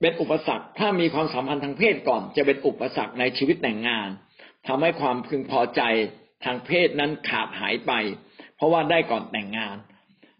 [0.00, 4.08] เป็นอุปสรรคถ้ามีความสัมพันธ์ทางเพศก่อน จะเป็นอุปสรรคในชีวิตแต่งงาน
[4.66, 5.82] ทำให้ความพึงพอใจ
[6.44, 7.92] ทางเพศนั้นขาดหายไป
[8.56, 9.76] เพราะว่าได้ก่อนแต่งงาน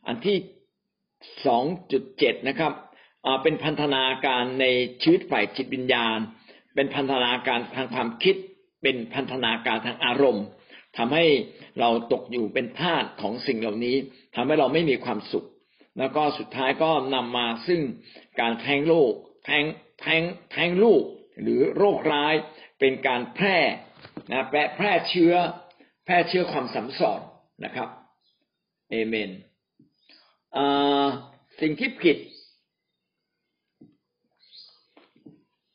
[0.07, 0.37] อันที่
[1.47, 2.73] สองจุดเจ็ดนะครับ
[3.43, 4.67] เป็นพันธนาการใน
[5.03, 6.19] ชีวิตฝ่ายจิตวิญญาณ
[6.75, 8.37] เป็นพันธนาการทางความคิด
[8.83, 10.47] เป็นพันธนาการทางอารมณ์
[10.99, 11.25] ทำให้
[11.81, 13.97] เราตกอยู่เป็นทาสของสิ่งเหล่านี้
[14.35, 15.47] ทำให้เราไม่มีความสุข
[15.99, 17.81] แล้วก็สุดท้ายก็นำมาซึ่ง
[18.41, 19.13] การแท้งโลก
[19.45, 19.65] แทง
[20.01, 20.23] แทง
[20.53, 21.03] แทงลูก
[21.43, 22.35] หรือโรคร้าย
[22.81, 23.59] เป็นการแพร่
[24.31, 25.35] นะแพร่แพร่เชื้อ
[26.05, 27.21] แพร่เชื้อความสัมสอน
[27.65, 27.89] นะครับ
[28.91, 29.31] เอเมน
[31.61, 32.17] สิ่งที่ผิด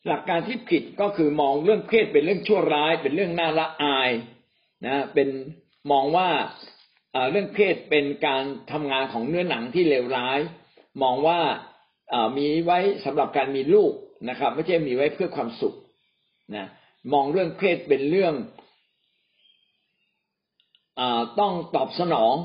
[0.08, 4.12] หลักการที่ผิดก็คือมองเรื่องเพศเป็นเรื่องชั่วร้าย เป็นเรื่องน่าละอาย
[4.86, 5.30] นะเป็น
[5.92, 6.30] มองว่า
[7.32, 10.40] เรื่องเพศเป็นการทำงานของเนื้อหนังที่เลวร้าย
[11.04, 11.40] มองว่า
[12.38, 13.94] มีไว้สำหรับการมีลูก
[14.30, 15.76] นะครับ ไม่ใช่มีไว้เพื่อความสุข
[16.56, 16.66] นะ
[17.14, 18.34] มองเรื่องเพศเป็นเรื่อง
[21.00, 21.02] อ
[21.40, 22.36] ต้องตอบสนอง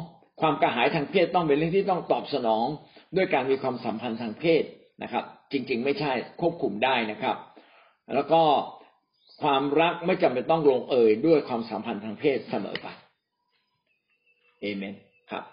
[0.41, 2.67] ความกระหายทางเพศต้องเป็นเรื่องที่ต้องตอบสนอง
[3.17, 4.63] ด้วยการมีความสัมพันธ์ทางเพศ
[5.03, 7.37] นะครับ จริง ๆ ไม่ใช่ควบคุมได้นะครับ
[8.15, 8.43] แล้วก็
[9.43, 12.87] ความรักไม่จำเป็นต้องลงเอยด้วยความสัมพันธ์ทางเพศเสมอไป
[14.61, 14.95] เอเมน
[15.31, 15.45] ครับ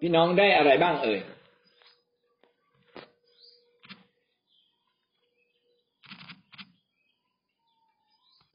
[0.00, 1.20] พี่น้องได้อะไรบ้างเอ่ย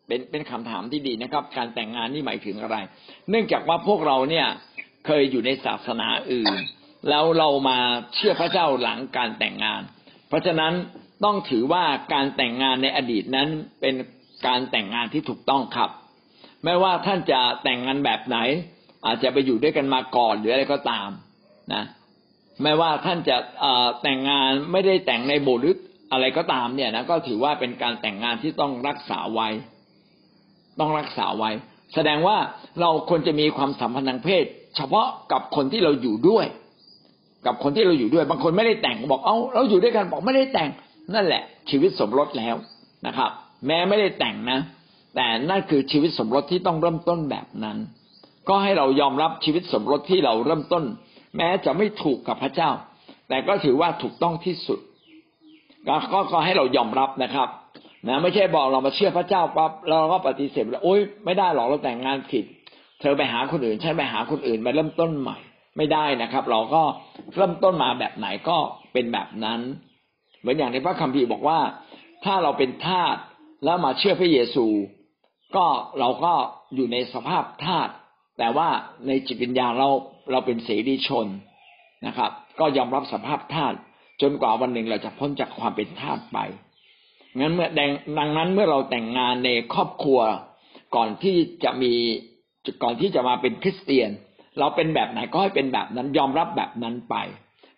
[0.07, 2.77] เป็นเป็นคำถามที่ดีนะครับ การแต่งงานนี่หมายถึงอะไร
[3.29, 4.47] เนื่องจากว่าพวกเราเนี่ย
[5.05, 6.55] เคยอยู่ในศาสนาอื่น
[7.09, 7.77] แล้วเรามา
[8.15, 9.81] เชื่อพระเจ้าหลังการแต่งงาน
[10.27, 10.73] เพราะฉะนั้น
[11.23, 13.47] ต้องถือว่าการแต่งงานในอดีตนั้น
[13.81, 13.95] เป็น
[14.47, 15.89] การแต่งงานที่ถูกต้องครับ
[16.63, 18.37] ไม่ว่าท่านจะแต่งงานแบบไหน
[19.05, 21.09] อาจจะไปอยู่ด้วยกันมาก่อนหรืออะไรก็ตาม
[21.73, 21.83] นะ
[22.63, 23.37] ไม่ว่าท่านจะ
[24.03, 25.75] แต่งงานไม่ได้แต่งในโบสถ์หรือ
[26.11, 29.49] อะไรก็ตามเนี่ยนะก็ถือว่าเป็นการแต่งงานที่ต้องรักษาไว้
[30.79, 31.51] ต้องรักษาไว้
[31.93, 32.37] แสดงว่า
[32.81, 34.45] เราควรจะมีความสัมพันธ์ทางเพศ
[34.75, 36.45] เฉพาะกับคนที่เราอยู่ด้วย
[37.45, 40.69] กับคนที่เราอยู่ด้วย บางคนไม่ได้แต่งบอกเอ้าเราอยู่ด้วยกันบอกไม่ได้แต่ง
[41.13, 42.55] นั่นแหละ ชีวิตสมรสแล้ว
[43.07, 43.31] นะครับ
[43.67, 44.59] แม้ไม่ได้แต่งนะ
[45.15, 47.77] แต่นั่นคือชีวิตสมรสที่ต้องเริ่มต้นแบบนั้น
[48.49, 50.83] ก็ให้เรายอมรับชีวิตสมรสที่เราเริ่มต้น
[51.37, 52.69] แม้จะไม่ถูกกับพระเจ้า
[53.29, 54.79] แต่ก็ถือว่าถูกต้องที่สุด
[55.87, 55.95] ก็
[56.31, 57.49] ก็ให้เรายอมรับนะครับ
[58.07, 62.45] นะไม่ใช่บอกเรามาเชื่อพระเจ้าปั๊บเราก็ปฏิเสธแล้วโอ๊ยไม่ได้หรอกเราแต่งงานผิด
[63.01, 65.37] เธอไปหาคนอื่นฉันไปหาคนอื่นมาเริ่มต้นใหม่
[65.77, 66.83] ไม่ได้นะครับ เราก็
[67.35, 68.57] เริ่มต้นมาแบบไหนก็
[68.93, 69.59] เป็นแบบนั้น
[70.45, 71.59] เหมือนอย่างในพระคัมภีร์บอกว่า
[72.25, 73.15] ถ้าเราเป็นทาส
[73.65, 74.65] แล้วมาเชื่อพระเยซู
[75.55, 75.65] ก็
[75.99, 76.33] เราก็
[76.75, 77.89] อยู่ในสภาพทาส
[78.37, 78.69] แต่ว่า
[79.07, 79.89] ในจิตวิญญาณเรา
[80.31, 81.27] เราเป็นเสรีชน
[82.07, 83.73] นะครับ ก็ยอมรับสภาพทาส
[84.21, 86.37] จนกว่าวันหนึ่งเราจะพ้นจากความเป็นทาสไป
[87.37, 87.69] งั้นเมื่อ
[88.19, 90.19] ดังนั้นเมื่อเราแต่งงานในครอบครัว
[90.95, 91.93] ก่อนที่จะมี
[92.83, 94.09] ก่อนที่จะมาเป็นคริสเตียน
[94.59, 97.15] เราเป็นแบบไหนก็ให้เป็นแบบนั้นยอมรับแบบนั้นไป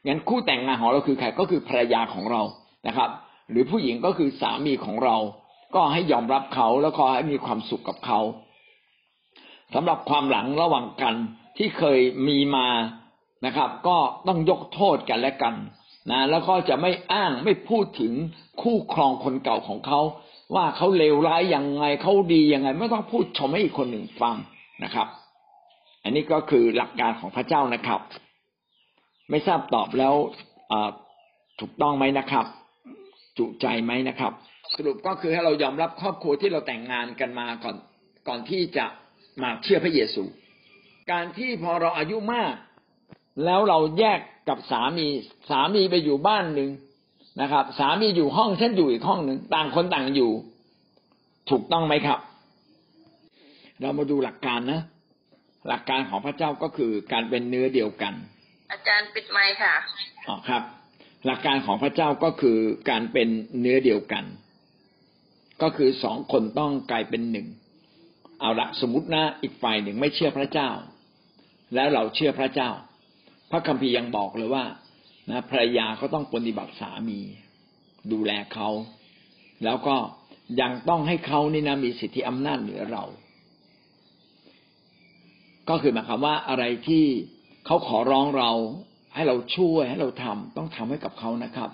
[0.08, 2.42] งั้นคู่แต่งงานของเราคือใครก็คือภรรยาของเรา
[2.88, 3.10] นะครับ
[3.50, 5.16] หรือผู้หญิงก็คือสามีของเรา
[5.76, 8.20] ก็ให้ยอมรับเขาแล้วก็ให้มีความสุขกับเขา
[9.74, 11.16] สำหรับความหลังระหว่างกัน
[11.58, 12.68] ที่เคยมีมา
[13.46, 13.98] นะครับ ก็
[14.28, 15.56] ต้องยกโทษกันและกัน
[16.12, 18.14] นะแล้วก็จะไม่อ้างไม่พูดถึง
[18.62, 20.02] คู่ครองคนเก่าของเขา
[20.56, 24.36] ว่าเขาเลวร้ายยังไงเขาดียังไง ไม่ต้องพูดชมให้อีกคนหนึ่งฟัง
[24.84, 25.08] นะครับ
[26.04, 28.02] อันนี้ก็คือหลักการของพระเจ้านะครับ
[29.30, 30.14] ไม่ทราบตอบแล้ว
[31.60, 32.46] ถูกต้องไหมนะครับ
[33.38, 34.32] จุใจไหมนะครับ
[34.76, 37.76] สรุปก็คือให้เรายอมรับครอบครัวที่เราแต่งงานกันมาก่อน
[38.28, 38.86] ก่อนที่จะ
[39.44, 40.24] มาเชื่อพระเยซู
[41.12, 42.54] การที่พอเราอายุมาก
[43.46, 44.20] แล้วเราแยก
[44.50, 45.08] กับสามี
[45.50, 46.70] สามีไปอยู่บ้านหนึ่ง
[47.42, 50.32] นะครับ สามีอยู่ห้องฉันอยู่อีกห้องหนึ่งต่างคนต่างอยู่
[51.50, 52.20] ถูกต้องไหมครับ
[53.82, 54.82] เรามาดูหลักการนะ
[55.68, 58.14] หลักการของพระเจ้าก็คือการเป็นเนื้อเดียวกัน
[58.72, 59.76] อาจารย์ปิดไมค์ค่ะ
[60.28, 60.64] อ๋อครับ
[61.26, 62.58] หลักการของพระเจ้าก็คือ
[62.90, 64.26] การเป็นเนื้อเดียวกัน
[65.62, 67.48] ก็คือสองคนต้องกลายเป็นหนึ่ง
[68.40, 70.70] เอาละสมมตินะอีกฝ่ายหนึ่งไม่เชื่อพระเจ้า
[71.76, 72.70] แล้วเราเชื่อพระเจ้า
[73.52, 74.66] พระคัมภีร์ยังบอกเลยว่า
[75.30, 77.20] นะภรรยาก็ต้องปฏิบัติสามี
[78.12, 78.70] ดูแลเขา
[79.64, 79.96] แล้วก็
[80.62, 83.04] ยังต้องให้เขานี่นะมีสิทธิอำนาจเหนือเรา
[85.70, 87.06] ก็คือหมายความว่าอะไรที่
[87.68, 88.52] เขาขอร้องเรา
[89.14, 91.70] ให้เราช่วยให้เราทำต้องทำให้กับเขานะครับ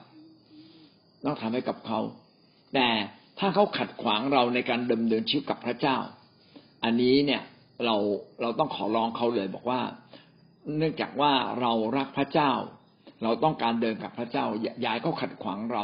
[1.26, 2.00] ต้องทำให้กับเขา
[2.74, 2.88] แต่
[3.40, 5.98] ถ้าเขาขัดขวางเราในการดำเนินชีวิตกับพระเจ้า
[6.84, 7.42] อันนี้เนี่ย
[7.86, 7.96] เรา
[8.42, 9.82] เราต้องขอร้องเขาเลยบอกว่า
[10.78, 11.32] เนื่องจากว่า
[11.62, 12.52] เรารักพระเจ้า
[13.24, 14.46] เราต้องการเดินกับพระเจ้า
[14.82, 15.84] อย่าเขาขัดขวางเรา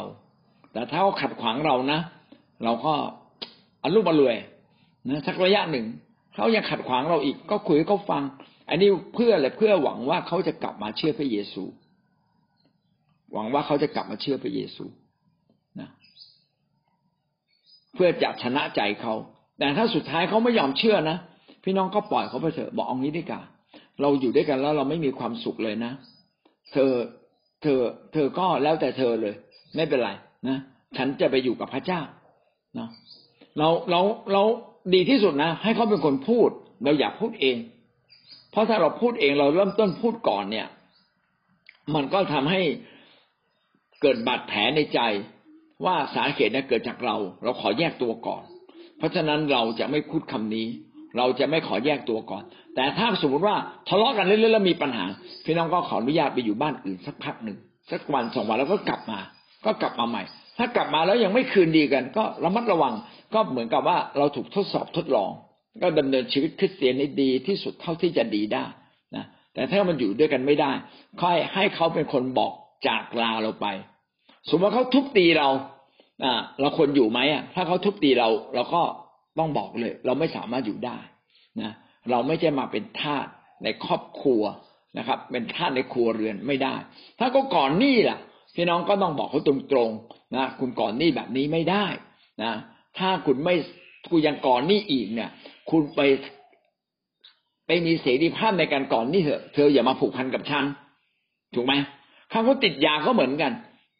[0.72, 2.00] แต่ถ้าเขาขัดขวางเรานะ
[2.64, 2.94] เราก็
[3.82, 4.36] อรุบอรวย
[5.08, 5.86] นะสักระยะหนึ่ง
[6.34, 8.22] เขายังขัดขวางเราอีก ก็คุยให้เขาฟัง
[8.70, 11.62] อันนี้เพื่ออะไรเพื่อหวังว่าเขาจะกลับมาเชื่อพระเยซู
[13.32, 14.84] หวังว่าเขาจะกลับมาเชื่อพระเยซู
[15.80, 15.88] นะ
[17.94, 19.14] เพื่อจะชนะใจเขา
[19.58, 21.16] แต่ถ้าสุดท้ายเขาไม่ยอมเชื่อนะ
[21.64, 23.40] พี่น้องก็ปล่อยเขาไปเถอะบอกเอางี้ดีกว่า
[24.00, 25.92] เราอยู่ด้วยกันแล้วเราไม่มีความสุขเลยนะ
[26.72, 26.92] เธอ
[27.62, 27.80] เธอ
[28.12, 29.34] เธอก็แล้วแต่เธอเลย
[29.76, 30.10] ไม่เป็นไร
[30.48, 30.58] นะ
[30.96, 32.00] ฉันจะไปอยู่กับพระเจ้า
[32.74, 32.90] เนาะ
[33.58, 34.00] เราเรา
[34.32, 34.42] เรา
[34.94, 36.50] ดีที่สุดนะ ให้เขาเป็นคนพูด
[36.84, 37.56] เราอยากพูดเอง
[38.50, 40.66] เพราะถ้าเราพูดเองเราเริ่มต้นพูดก่อนเนี่ย
[41.94, 42.60] มันก็ทำให้
[44.00, 45.00] เกิดบาดแผลในใจ
[45.84, 48.42] ว่าสาเหตุนั้นเกิดจากเรา เราขอแยกตัวก่อน
[48.98, 50.66] เพราะฉะนั้นเราจะไม่พูดคำนี้
[51.16, 52.42] เราจะไม่ขอแยกตัวก่อน
[52.74, 53.56] แต่ถ้าสมมติว่า
[53.88, 55.04] ทะเลาะกันเรื่อยๆแล้วมีปัญหา
[55.44, 57.58] พี่น้องก็ขออนุญาตไปอยู่บ้านอื่นสักพักหนึ่ง
[57.90, 59.18] สักวันสองวันแล้วก็กลับมา
[59.64, 60.22] ก็กลับมาใหม่
[60.58, 62.94] ถ้ากลับมาแล้วยังไม่คืนดีกัน ก็ระมัดระวัง
[63.34, 65.30] ก็เหมือนกับว่าเราถูกทดสอบทดลอง
[65.82, 68.64] ก็ดำเนินชีวิตคริสเตียนให้ดีที่สุดเท่าที่จะดีได้
[69.16, 70.72] นะแต่ถ้ามันอยู่ด้วยกันไม่ได้
[71.20, 72.52] ค่อยให้เขาเป็นคนบอก
[72.88, 73.66] จากลาเราไป
[74.48, 75.48] สมมติว่าเขาทุบตีเรา
[76.24, 78.82] อ่าเราควรอยู่ไหมอะ ถ้าเขาทุบตีเราเราก็
[79.38, 80.98] ต้องบอกเลย เราไม่สามารถอยู่ได้
[81.60, 81.72] นะ
[82.10, 83.26] เราไม่ใช่มาเป็นทาส
[83.64, 84.42] ในครอบครัว
[84.98, 86.74] นะครับ เป็นทาสในครัวเรือนไม่ได้
[87.18, 88.18] ถ้าก็ก่อนหนี้ล่ะ
[88.54, 91.86] พี่น้องก็ต้องบอกเขาตรงๆนะคุณก่อนหนี้แบบนี้ไม่ได้
[92.42, 92.52] นะ
[92.98, 93.54] ถ้าคุณไม่
[94.10, 95.30] คุณยังก่อนหนี้อีกเนี่ย
[95.70, 96.00] คุณไป
[97.66, 100.64] ไปมีเสรีภาพในการก่อนนี้เถอะเธออย่ามาผูกพันกับฉัน
[101.54, 101.74] ถูกไหม
[102.32, 103.52] ถ้าเขาติดยาก็เหมือนกัน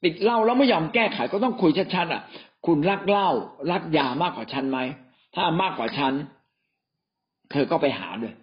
[0.04, 2.22] ติดเหล้าแล้วไม่ยอมแก้ไขก็ต้องคุยชัดๆอะ
[2.66, 3.28] คุณรักเหล้า
[3.70, 4.78] รักยามากกว่าฉันไหม
[5.34, 6.12] ถ้ามากกว่าฉัน
[7.50, 8.34] เธอก็ไปหาด้วย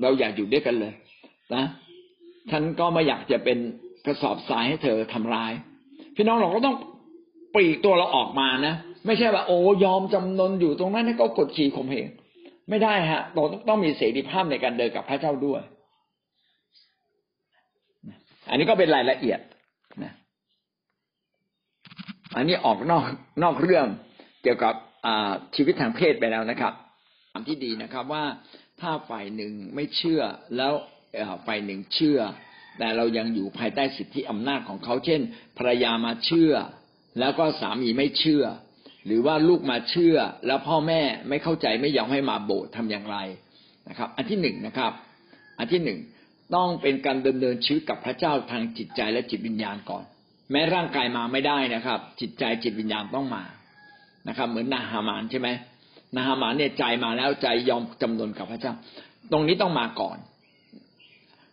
[0.00, 0.92] เราอยากอยู่ด้วยกันเลย
[1.54, 1.64] นะ
[2.50, 3.58] ฉันก็ไม่อยากจะเป็น
[4.06, 5.52] กระสอบทรายให้เธอทำร้าย
[6.16, 6.76] พี่น้องเราก็ต้อง
[7.54, 8.74] ปลีกตัวเราออกมานะ
[9.06, 12.08] ไม่ใช่ว่าโอ้ยอมจำนนอยู่ตรงนั้นก็กดขี่ข่มเหง
[12.68, 15.62] ไม่ได้ฮะเราต้องมีเสรีภาพในการเดินกับพระเจ้าด้วย
[18.48, 19.40] อันนี้ก็เป็นรายละเอียด
[20.04, 20.12] นะ
[22.36, 23.04] อันนี้ออกนอก
[23.42, 23.86] นอกเรื่อง
[24.42, 24.74] เกี่ยวกับ
[25.54, 26.72] ชีวิตทางเพศไปแล้วนะครับ
[27.32, 28.24] คำที่ดีนะครับว่า
[28.80, 30.22] ถ้าฝ่ายหนึ่งไม่เชื่อ
[30.56, 30.72] แล้ว
[31.46, 32.18] ฝ่ายหนึ่งเชื่อ
[32.78, 35.20] แต่เรายังอยู่ภายใต้สิทธิอำนาจของเขา เช่น
[35.58, 36.52] ภรรยามาเชื่อ
[37.20, 38.44] แล้วก็สามีไม่เชื่อ
[39.06, 43.16] หรือว่าลูกมาเชื่อ แล้วพ่อแม่ไม่เข้าใจไม่ยอมให้มาโบสถ์ทำอย่างไร
[43.88, 44.92] นะครับ อันที่หนึ่งนะครับ
[45.58, 45.98] อันที่หนึ่ง
[46.54, 50.04] ต้องเป็นการดำเนินชีวิตกับพระเจ้าทางจิตใจและจิตวิญญาณก่อน
[50.50, 53.44] แม้ร่างกายมาไม่ได้นะครับ จิตใจจิตวิญญาณต้องมา
[54.28, 55.48] นะครับ เหมือนนาฮามานใช่ไหม
[56.16, 58.72] นาฮามานเนี่ยใจมาแล้วใจยอมจำนนกับพระเจ้า
[59.32, 60.18] ตรงนี้ต้องมาก่อน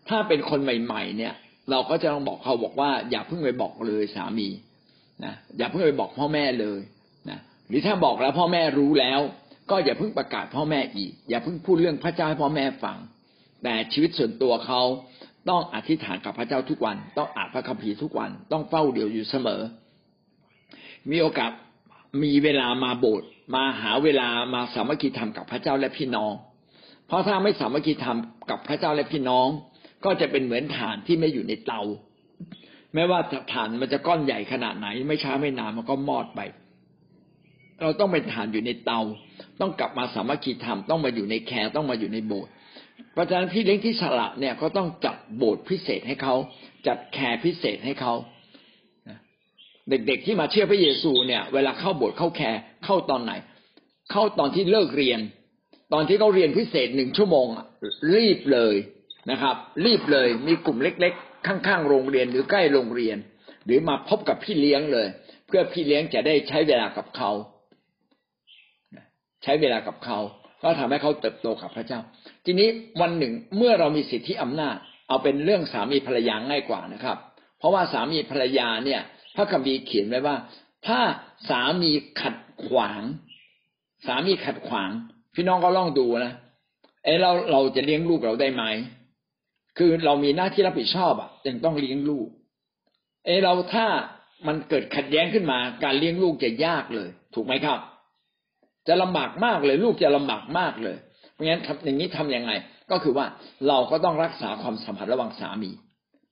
[0.10, 1.34] ถ้าเป็นคนใหม่ ๆ เนี่ย
[1.72, 4.48] เราก็จะต้องบอกเขาบอกว่า อย่าเพิ่งไปบอกเลยสามี
[5.26, 6.80] นะอย่าเพิ่งไปบอกพ่อแม่เลย
[7.74, 9.20] รือถ้าบอกแล้วพ่อแม่รู้แล้ว
[9.72, 12.98] ก็อย่าเพิ่งประกาศพ่อแม่อีก อย่าเพิ่งพูดเรื่องพระเจ้าให้พ่อแม่ฟัง
[13.64, 14.82] แต่ชีวิตส่วนตัวเขา
[15.50, 19.62] ต้องอธิษฐานกับพระเจ้าทุกวัน ต้องอ่านพระคัมภีร์ทุกวัน ต้องเฝ้าเดี่ยวอยู่เสมอ
[21.12, 21.52] มีโอกาส
[22.24, 26.34] มีเวลามาโบสถ์มาหาเวลามาสามัคคีธรรมกับพระเจ้าและพี่น้อง
[27.08, 28.18] เพราะถ้าไม่สามัคคีธรรม
[28.50, 29.48] กับพระเจ้าและพี่น้อง
[30.06, 31.82] ก็จะเป็นเหมือนถ่านที่ไม่อยู่ในเตา
[32.94, 33.20] แม้ว่า
[33.54, 36.40] ถ่านมันจะก้อนใหญ่ขนาดไหน ไม่ช้าไม่นานมันก็มอดไป
[37.82, 39.00] เราต้องเป็นถ่านอยู่ในเตา
[39.62, 42.52] ต้องกลับมาสามัคคีธรรมต้องมาอยู่ใน care ต้องมาอยู่ในโบสถ์
[43.14, 46.36] เพราะฉะนั้นพี่เลี้ยงที่ฉลาดเนี่ยก็ต้องจัดโบสถ์พิเศษให้เขา
[46.88, 48.14] จัด care พิเศษให้เขา
[49.90, 53.34] เด็กๆที่มาเชื่อพระเยซูเนี่ย เวลาเข้าโบสถ์เข้า careเข้าตอนไหน
[54.12, 55.20] เข้าตอนที่เลิกเรียน
[55.94, 57.48] ตอนที่เขาเรียนพิเศษหนึ่งชั่วโมง
[58.16, 58.76] รีบเลย
[59.32, 59.56] นะครับ
[59.86, 63.18] รีบเลยมีกลุ่มเล็ก ๆ ข้างๆโรงเรียนหรือใกล้โรงเรียน
[63.66, 65.08] หรือมาพบกับพี่เลี้ยงเลย
[65.48, 67.32] เพื่อพี่เลี้ยงจะได้ใช้เวลากับเขา
[69.44, 70.20] ใช้เวลากับเขา
[70.64, 72.00] ก็ทำให้เขาเติบโตกับพระเจ้า
[72.46, 72.68] ทีนี้
[73.02, 74.76] วันหนึ่งเมื่อเรามีสิทธิอำนาจ
[75.08, 77.18] เอาเป็นเรื่องสามีภรรยาง่ายกว่านะครับ
[77.60, 79.02] เพราะว่าสามีภรรยาเนี่ย
[79.36, 80.36] พระคัมภีร์เขียนไว้ว่า
[80.88, 81.00] ถ้า
[81.50, 81.92] สามี
[82.22, 82.36] ขัด
[82.66, 83.04] ขวาง
[84.08, 84.92] สามีขัดขวาง
[85.36, 86.34] พี่น้องก็ลองดูนะ
[87.04, 88.64] เออเราเราจะเลี้ยงลูกเราได้ไหม
[89.78, 92.28] คือเรามีหน้าที่รับผิดชอบอะยังต้องเลี้ยงลูก
[93.26, 93.86] เออเราถ้า
[94.48, 97.80] มันเกิดขัดแย้งขึ้นมา การเลี้ยงลูกจะยากเลย ถูกไหมครับ
[98.88, 100.98] จะลำบากมากเลย ลูกจะลำบากมากเลย
[101.34, 102.52] เพราะงั้นอย่างนี้ทํำยังไง
[102.92, 103.26] ก็คือว่า
[103.68, 105.72] เราก็ต้องรักษาความสัมพันธ์ระหว่างสามี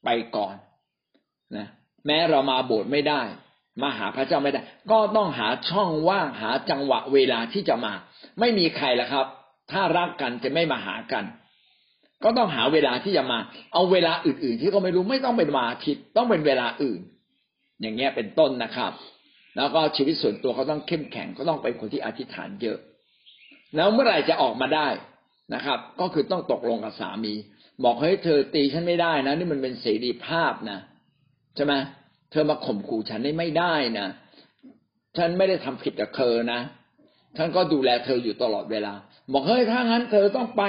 [0.03, 0.55] ไปก่อน
[1.57, 1.67] นะ
[2.05, 3.21] แม้เรามาโบสถ์ไม่ได้
[3.81, 7.93] มาหาพระเจ้าไม่ได้ ก็ต้องหาช่องว่างหาจังหวะเวลาที่จะมา
[8.39, 9.25] ไม่มีใครละครับ
[9.71, 11.23] ถ้ารักกันจะไม่มาหากัน
[12.23, 13.39] ก็ต้องหาเวลาที่จะมา
[13.73, 17.01] เอาเวลาอื่น ๆ ที่เขาไม่รู้ไม่ต้องเป็นวันอาทิตย์ต้องเป็นเวลาอื่น
[17.81, 18.91] อย่างเงี้ยเป็นต้นนะครับ
[19.55, 22.77] แล้วก็ชีวิตส่วนตัวเขาต้องเข้มแข็งก็ต้องเป็นคนที่อธิษฐานเยอะ
[23.75, 24.87] แล้วเมื่อไหร่จะออกมาได้
[25.53, 27.33] นะครับ ก็คือต้องตกลงกับสามี
[27.83, 30.79] บอกเฮ้ยเธอตีฉันไม่ได้นะนี่มันเป็นเสรีภาพนะ
[31.55, 31.73] ใช่ไหม
[32.31, 34.07] เธอมาข่มขู่ฉันได้ไม่ได้นะ
[35.17, 36.59] ฉันไม่ได้ทำผิดกับเธอนะ
[37.37, 38.93] ฉันก็ดูแลเธออยู่ตลอดเวลา
[39.33, 40.63] บอกเฮ้ยถ้างั้นเธอต้องไป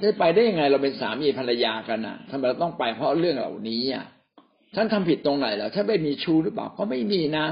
[0.00, 4.04] ได้ไปได้ยังไงเราเป็นสามีภรรยากันนะทำไมเราต้องไปเพราะเรื่องเหล่านี้อะ
[4.74, 7.46] ฉันทำผิดตรงไหนเหรอฉันไม่มีชู้หรือเปล่าก็ไม่มีนะ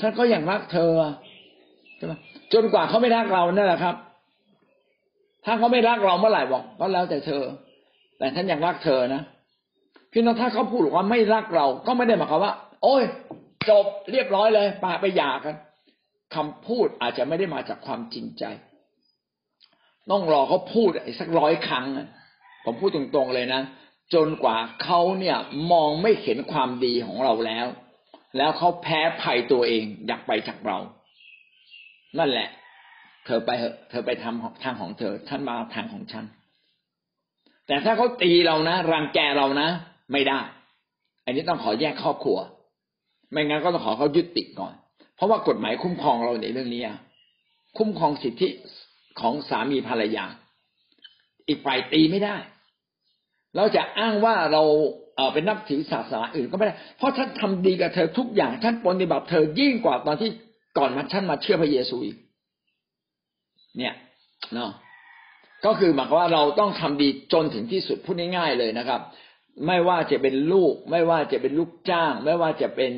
[0.00, 0.90] ฉันก็ยังรักเธอ
[1.96, 2.12] ใช่ไหม
[2.52, 3.96] จนกว่าเขาไม่รักเรานั่นแหละครับ
[5.44, 7.42] ถ้าเขาไม่รักเราเมื่อไหร่บอกก็แล้วแต่เธอ
[8.18, 9.22] แต่ฉันยังรักเธอนะ
[10.12, 13.02] พี่น้องถ้าเขาพูดว่าไม่รักเรา ก็ไม่ได้หมายความว่า โอ้ย
[13.70, 15.54] จบเรียบร้อยเลยปาไปหย่ากัน
[16.34, 18.44] คำพูดอาจจะไม่ได้มาจากความจริงใจ
[20.10, 21.86] ต้องรอเขาพูดอีกสักร้อยครั้ง
[22.64, 23.62] ผมพูดตรงๆเลยนะ
[24.14, 25.36] จนกว่าเขาเนี่ย
[25.72, 27.66] มองไม่เห็นความดีของเราแล้ว
[28.36, 30.78] แล้วเขาแพ้ภัยตัวเองอยากไปจากเรา
[32.18, 32.48] นั่นแหละ
[33.24, 33.50] เธอไป
[33.90, 36.24] เธอไปทำทางของเธอท่านมาทางของฉัน
[37.66, 39.68] แต่ถ้าเขาตีเรานะรังแกเรานะ
[40.12, 40.40] ไม่ได้
[41.24, 42.38] อันนี้ต้องขอแยกครอบครัว
[43.32, 44.74] ไม่งั้นก็ต้องขอเขายุติก่อน
[45.16, 46.82] เพราะว่ากฎหมายคุ้มครองเราในเรื่องนี้
[47.78, 48.48] คุ้มครองสิทธิ
[49.20, 50.26] ของสามีภรรยา
[51.48, 52.36] อีกฝ่ายตีไม่ได้
[53.56, 54.62] เราจะอ้างว่าเรา
[55.16, 60.30] เอเป็นนับถือศาสนาอื่นก็ไม่ได้ เพราะฉันทำดีกับเธอทุกอย่างฉันปฏิบัติเธอยิ่งกว่าตอนที่
[60.78, 62.16] ก่อนมาฉันมาเชื่อพระเยซูอีก
[63.78, 63.94] เนี่ย
[64.54, 64.70] เนาะ
[65.64, 69.00] ก็คือหมายความว่าเราต้องทำดีจนถึงที่สุดพูดง่ายๆเลยนะครับ
[69.66, 72.92] ไม่ว่าจะเป็นลูก ไม่ว่าจะเป็นลูกจ้าง ไม่ว่าจะเป็น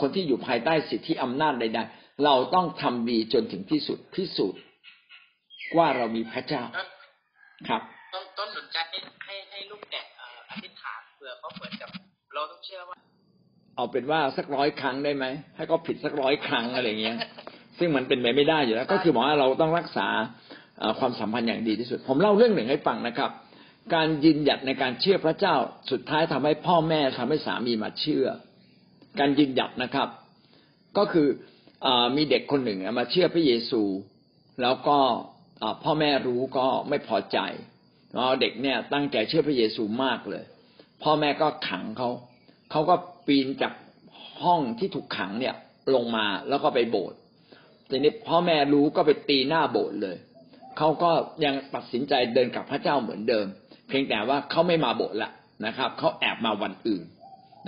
[0.00, 4.60] คนที่อยู่ภายใต้สิทธิอำนาจใดๆเราต้องทำดีจนถึงที่สุดพิสูจน์
[5.76, 6.62] ว่าเรามีพระเจ้า
[7.68, 7.82] ครับ
[8.14, 10.04] ต้นต้นสนใจให้ให้ให้ลูกแกะ
[11.40, 11.90] เผื่อเขาเหมือนกับ
[12.34, 12.96] เราต้องเชื่อว่า
[13.76, 15.24] เอาเป็นว่าสักร้อยครั้งได้ไหม
[15.56, 17.16] ให้เขาผิดสักร้อยครั้งอะไรเงี้ย
[17.78, 20.08] ซึ่งมันเป็นไปไม่ได้อยู่แล้ว ก็คือหมอว่าเราต้องรักษา
[20.98, 23.30] ความสัมพันธ์อย่างดีที่สุด ผมเล่าเรื่องหนึ่งให้ฟังนะครับ
[23.94, 25.54] การยืนหยัดในการเชื่อพระเจ้า
[25.90, 28.26] สุดท้ายทำให้พ่อแม่ทำให้สามีมาเชื่อ
[29.18, 30.08] การยืนหยัดนะครับ
[30.98, 31.28] ก็คือ
[31.86, 33.82] อมีเด็กคนหนึ่งมาเชื่อพระเยซู
[34.62, 34.98] แล้วก็
[35.84, 37.38] พ่อแม่รู้ก็ไม่พอใจ
[38.40, 40.44] เด็กเนี่ยตั้งใจเชื่อพระเยซูมากเลย
[41.02, 42.10] พ่อแม่ก็ขังเขา
[42.70, 42.94] เขาก็
[43.26, 43.72] ปีนจาก
[44.42, 45.54] ห้องที่ถูกขังเนี่ย
[45.94, 47.18] ลงมาแล้วก็ไปโบสถ์
[47.88, 50.16] ทีนี้พ่อแม่รู้ก็ไปตีหน้าโบสถ์เลย
[50.78, 51.10] เขาก็
[51.44, 53.46] ยังตัดสินใจเดินกับพระเจ้าเหมือนเดิม
[53.88, 55.30] เพียงแต่ว่าเขาไม่มาโบสถ์ละ
[55.66, 57.04] นะครับเขาแอบมาวันอื่น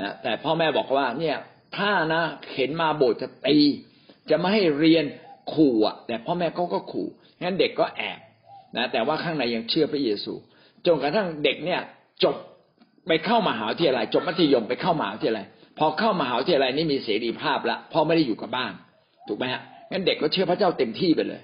[0.00, 1.36] นะแต่พ่อแม่บอกว่าเนี่ย
[1.76, 2.22] ถ้านะ
[2.54, 3.58] เห็นมาโบสถ์จะตี
[4.30, 5.04] จะไม่ให้เรียน
[5.54, 7.08] ขู่อะ แต่พ่อแม่เขาก็ขู่
[7.42, 8.18] งั้นเด็กก็แอบ
[8.76, 10.32] นะแต่ว่าข้างในยังเชื่อพระเยซู
[10.86, 11.80] จนกระทั่งเด็กเนี่ย
[12.24, 12.36] จบ
[13.08, 15.44] ไปเข้ามหาวิทยาลัยจบมัธยมไปเข้ามหาวิทยาลัย
[15.78, 18.72] พอเข้ามหาวิทยาลัยนี่มีเสรีภาพละพ่อไม่ได้อยู่กับบ้าน
[19.28, 21.40] ถูกไหมฮะงั้นเด็กก็เชื่อพระเจ้าเต็มที่ไปเลย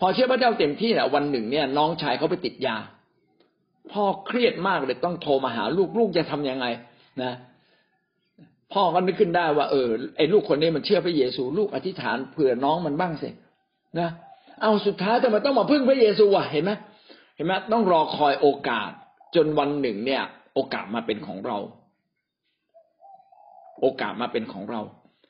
[0.00, 2.76] พอเชื่อพระเจ้าเต็มที่นี่ยวันหนึ่งเนี่ยน้องชายเขาไปติดยา
[3.92, 6.66] พ่อเครียดมากเลยต้องโทรมาหาลูกลูกจะทํำยังไง
[7.22, 7.32] นะ
[8.72, 13.28] พ่อก็นึกขึ้นได้ว่าเออไอ้ลูกคนนี้มันเชื่อพระเยซูลูกอธิษฐานเผื่อน้องมันบ้างสิ
[13.98, 14.08] นะ
[14.62, 16.72] เอาสุดท้ายแต่มันต้องมาพึ่งพระเยซูอะเห็นไหม
[17.36, 18.90] เห็นไหมต้องรอคอยโอกาส
[19.34, 20.22] จนวันหนึ่งเนี่ย
[20.54, 21.58] โอกาสมาเป็นของเรา
[23.80, 24.80] โอกาสมาเป็นของเรา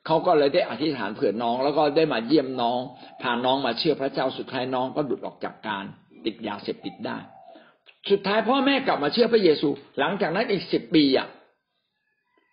[0.05, 2.79] เขาก็เลยได้อธิษฐานเผื่อน้อง แล้วก็ได้มาเยี่ยมน้อง
[3.21, 5.83] พาน้องมาเชื่อพระเจ้าสุดท้ายน้องก็หลุดออกจากการ
[6.25, 7.17] ติดยาเสพติดได้
[8.11, 9.69] สุดท้ายพ่อแม่กลับมาเชื่อพระเยซู
[9.99, 11.27] หลังจากนั้นอีกสิบปีอะ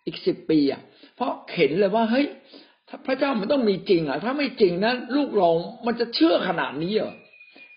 [0.05, 0.81] อีกสิบปีอะ
[1.15, 2.27] เพราะเห็นเลยว่าเฮ้ย
[2.89, 5.49] ถ้าพระเจ้ามันต้องมีจริงอะ ถ้าไม่จริงนะลูกเรา
[5.85, 7.13] มันจะเชื่อขนาดนี้เหรอ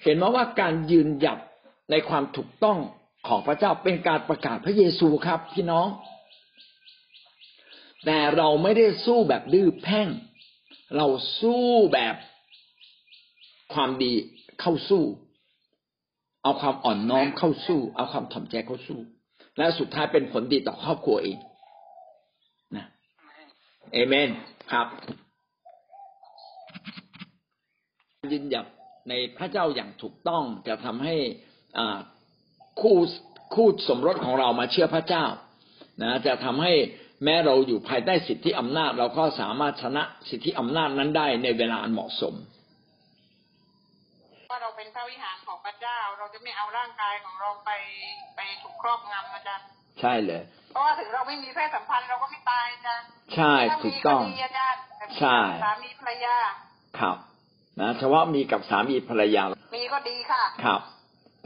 [0.05, 1.39] เห็นไหมว่าการยืนหยัด
[1.91, 2.79] ในความถูกต้อง
[3.29, 5.89] ของพระเจ้าเป็นการประกาศพระเยซูครับพี่น้อง
[8.05, 10.09] แต่เราไม่ได้สู้แบบดื้อแพ่ง
[10.97, 11.07] เรา
[11.41, 12.15] สู้แบบ
[13.75, 14.13] ความดี
[14.61, 15.03] เข้าสู้
[16.43, 18.99] เอาความอ่อนน้อมเข้าสู้ เอาความถ่อมใจเข้าสู้
[19.57, 21.39] และสุดท้ายเป็นผลดีต่อครอบครัวเอง
[22.77, 22.87] นะ
[23.93, 24.31] เอเมน
[24.73, 24.87] ครับ
[28.33, 28.67] ยืนหยัด
[29.09, 31.15] ในพระเจ้าอย่างถูกต้องจะทำให้
[31.79, 31.99] อ่า
[32.81, 32.97] คู่
[33.55, 35.25] คู่สมรสของเรามาเชื่อพระเจ้า
[36.03, 36.73] นะจะทำให้
[37.25, 42.35] แม้เราอยู่ภายใต้สิทธิอำนาจ เราก็สามารถชนะสิทธิอำนาจนั้นได้ในเวลาอันเหมาะสม
[44.51, 47.71] ว่าเราเป็นพระวิหารของพระเจ้า เราจะไม่เอาร่างกายของเราไป
[48.37, 49.67] ไปถูกครอบงำอาจารย์
[50.01, 56.37] ใช่เลยเพราะว่าถึงเราไม่มีเพศสัมพันธ์เราก็ไม่ตายอาจารย์ใช่ถ้าถูมีกต้องดีอาจารย์แต่ใช่สามีภรรยา
[56.99, 57.17] ครับ
[57.81, 59.43] นะเฉพาะมีกับสามีภรรยา
[59.77, 60.81] มีก็ดีค่ะครับ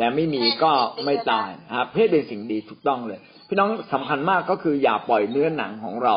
[0.01, 0.73] แต่ไม่มีก็
[1.05, 6.17] ไม่ตายครับเพศเป็นสิ่งดีถูกต้องเลย พี่น้องสำคัญมากก็คืออย่าปล่อยเนื้อหนังของเรา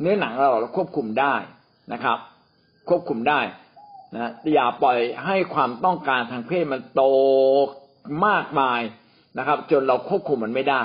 [0.00, 1.34] เนื้อหนังเราเราควบคุมได้
[1.92, 2.18] นะครับ
[2.88, 3.40] ควบคุมได้
[4.14, 7.02] นะอย่าปล่อยให้ความต้องการทางเพศมันโต
[8.26, 8.80] มากมาย
[9.38, 10.82] นะครับ จนเราควบคุมมันไม่ได้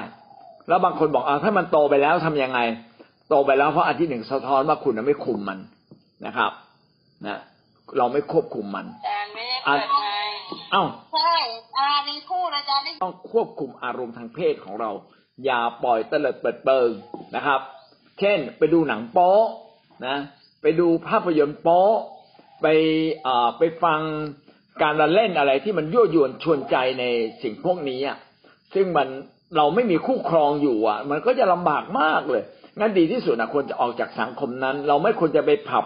[0.68, 2.60] แล้วบางคนบอกอ่าถ้ามันโตไปแล้วทำยังไง
[3.30, 5.60] โตไปแล้วเพราะอันที่หนึ่งสะท้อนว่าคุณน่ะไม่คุมมัน
[6.26, 6.52] นะครับ
[7.26, 7.40] นะ
[7.98, 10.09] เราไม่ควบคุมมันอาจารย์ไม่ได้
[10.50, 10.84] เปิดไงเอ้า
[11.14, 11.36] ใช่
[11.78, 14.92] อามีพูดอาจารย์ได้ต้องควบคุมอารมณ์ทางเพศของเรา
[15.46, 16.90] อย่าปล่อยเตลิดเปิดเปิง
[17.36, 17.60] นะครับ
[18.20, 19.36] เช่น ไปดูหนังโป๊
[20.08, 20.18] นะ
[20.62, 21.84] ไปดูภาพยนตร์โป๊
[22.62, 22.68] ไป
[23.24, 24.02] เอ่อไปฟัง
[24.82, 27.04] การละเล่นอะไรที่มันยั่วยวนชวนใจใน
[27.42, 28.18] สิ่งพวกนี้อะ
[28.74, 29.08] ซึ่งมัน
[29.58, 32.44] เราไม่มีคู่ครองอยู่อะ มันก็จะลำบากมากเลย
[32.80, 35.86] งั้นดีที่สุดนะควรจะออกจากสังคมนั้น เราไม่ควรจะไปผับ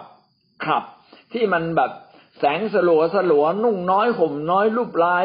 [0.64, 0.84] คลับ
[1.32, 1.90] ที่มันแบบ
[2.38, 5.18] แสงสลัวสลัวนุ่งน้อยห่มน้อยรูปไล้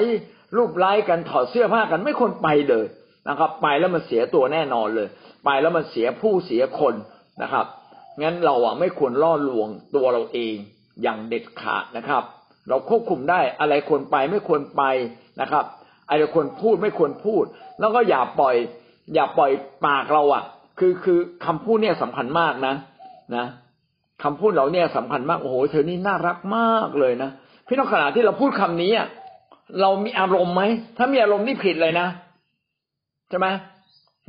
[0.57, 2.86] รูปไล้กันถอดเสื้อผ้ากันไม่ควรไปเลย
[3.30, 5.07] นะครับ ไปแล้วมันเสียตัวแน่นอนเลย
[5.45, 6.93] ไปแล้วมันเสียผู้เสียคน
[7.41, 7.66] นะครับ
[8.22, 10.55] งั้นเราอะไม่ควรล่อลวงตัวเราเอง
[11.01, 12.24] อย่างเด็ดขาดนะครับ
[12.70, 14.84] เราควบคุมได้อะไรควรไปไม่ควรไป
[15.41, 15.66] นะครับ
[16.10, 17.43] อะไรควรพูดไม่ควรพูด
[17.80, 18.55] แล้วก็อย่าปล่อย
[19.14, 19.51] อย่าปล่อย
[19.86, 20.43] ปากเราอะ
[20.80, 22.76] คือคือคำพูดเนี่ยสำคัญมากนะ
[23.36, 23.45] นะ
[24.24, 27.30] คำพูดเราเนี่ยสำคัญมากโอ้โหเธอนี่น่ารักมากเลยนะ
[27.67, 29.07] พี่น้องขณะที่เราพูดคำนี้อะ
[29.82, 30.63] เรามีอารมณ์ไหม
[30.97, 32.07] ถ้ามีอารมณ์นี่ผิดเลยนะ
[33.30, 33.47] ใช่ไหม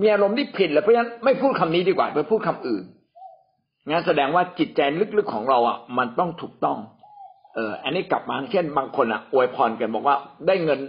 [0.01, 2.85] มีอารมณ์ที่ผิดเลยเพราะฉะนั้นไม่พูดคำนี้ดีกว่าไปพูดคำอื่น
[3.89, 4.81] งั้นแสดงว่าจิตใจ
[5.19, 6.79] ลึกๆของเราอะ มันต้องถูกต้อง
[7.55, 10.17] เออ อันนี้กลับมาเช่นบางคนอะอวยพรกันบอกว่า
[10.47, 10.81] ได้เงิน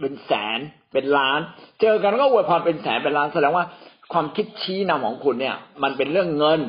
[0.00, 0.58] เป็นแสน
[0.92, 1.40] เป็นล้าน
[1.80, 3.64] เจอกันก็อวยพรเป็นแสนเป็นล้านแสดงว่า
[4.12, 6.60] ความคิดชี้นำของคุณเนี่ย มันเป็นเรื่องเงิน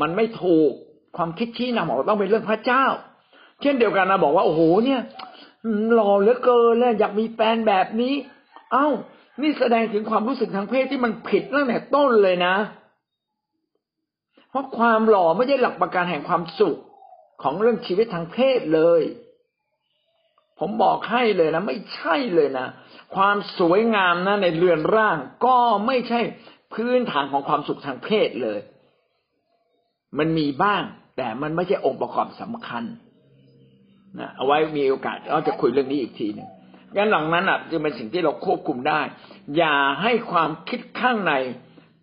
[0.00, 0.72] มันไม่ถูก
[1.16, 2.84] ความคิดชี้นำของเราต้องเป็นเรื่องพระเจ้า
[3.60, 5.00] เช่นเดียวกันนะบอกว่าโอ้โหเนี่ย
[5.92, 8.14] หล่อเหลือเกินเลยอยากมีแฟนแบบนี้
[8.72, 8.88] เอ้า
[9.42, 12.54] นี่แสดงถึงความรู้สึกทางเพศที่มันผิดตั้งแต่ต้นเลยนะ
[14.50, 16.78] เพราะความหล่อไม่ใช่หลักประกันแห่งความสุข
[17.42, 19.02] ของเรื่องชีวิตทางเพศเลย
[20.60, 22.66] ผมบอกให้เลยนะ ไม่ใช่เลยนะ
[23.16, 25.56] ความสวยงามนะในเรือนร่าง ก็
[25.86, 26.20] ไม่ใช่
[26.74, 28.58] พื้นฐานของความสุขทางเพศเลย
[30.18, 30.82] มันมีบ้าง
[31.16, 32.84] แต่มันไม่ใช่องค์ประกอบสำคัญ
[34.18, 36.48] นะเอาไว้มีโอกาสเราจะคุยเรื่องนี้อีกทีหนึ่ง
[36.96, 39.00] งั้นหลังนั้นอะจึงเป็นสิ่งที่เราควบคุมได้
[39.56, 41.32] อย่าให้ความคิดข้างใน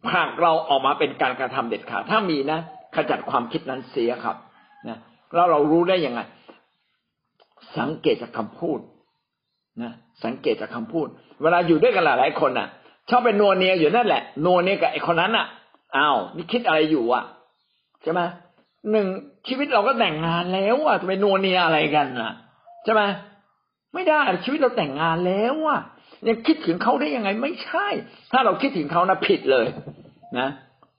[0.07, 2.59] ผลักเราออกมาเป็นการกระทำเด็ดขาดถ้ามีนะ
[2.95, 4.35] ขจัดความคิดนั้นเสียครับ
[4.87, 4.97] นะ
[5.33, 6.19] แล้วเรารู้ได้ยังไง
[7.77, 8.79] สังเกตจากคำพูด
[9.83, 9.91] นะ
[10.23, 11.07] สังเกตจากคำพูด
[11.41, 12.67] เวลาอยู่ด้วยกันหลายๆคนน่ะ
[13.09, 15.45] ชอบเป็นนัวเนียอยู่นั่นแหละนัวเนียกับไอ้คนนั้นอะ
[15.97, 17.23] อ้าวนี่คิดอะไรอยู่อะ
[18.03, 18.21] ใช่ไหม
[18.91, 19.07] หนึ่ง
[19.47, 22.33] ชีวิตเราก็แต่งงานแล้วอะจะไปนัวเนียอะไรกันอะ
[22.83, 23.01] ใช่ไหม
[23.93, 25.79] ไม่ได้ชีวิตเราแต่งงานแล้วอะ
[26.27, 27.87] ยังคิดถึงเขาได้ยังไงไม่ใช่
[28.31, 29.65] ถ้าเราคิดถึงเขานะผิดเลย
[30.39, 30.47] นะ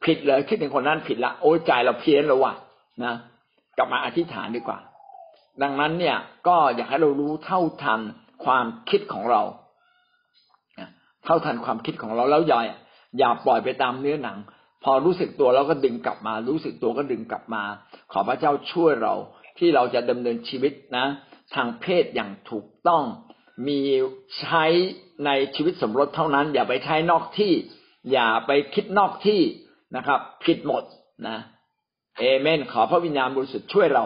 [0.05, 2.55] ผิดเลย คิดถึงคนนั้นผิดละโอ้ยใจเราเพี้ยนแล้วว่ะ
[3.05, 3.15] นะ
[3.77, 4.79] กลับมาอธิษฐานดีกว่า
[5.63, 6.17] ดังนั้นเนี่ย
[6.49, 8.01] ก็อยากให้เรารู้เท่าทัน
[8.45, 9.43] ความคิดของเรา
[11.25, 12.61] เท่าทันความคิดของเราแล้วอย่า
[13.19, 14.39] อย่าปล่อยไปตามเนื้อหนัง
[14.85, 17.63] พอรู้สึกตัวเราก็ดึงกลับมา รู้สึกตัวก็ดึงกลับมา
[18.13, 19.15] ขอพระเจ้าช่วยเรา
[19.59, 21.07] ที่เราจะดำเนินชีวิตนะ
[21.55, 23.05] ทางเพศอย่างถูกต้อง
[23.69, 23.81] มี
[24.41, 24.65] ใช้
[25.27, 27.53] ในชีวิตสมรสเท่านั้น อย่าไปใช้นอกที่
[28.13, 29.41] อย่าไปคิดนอกที่
[29.97, 30.83] นะครับ ผิดหมด
[31.29, 31.39] นะ
[32.21, 34.05] เอเมน ขอพระวิญญาณบริสุทธิ์ช่วยเรา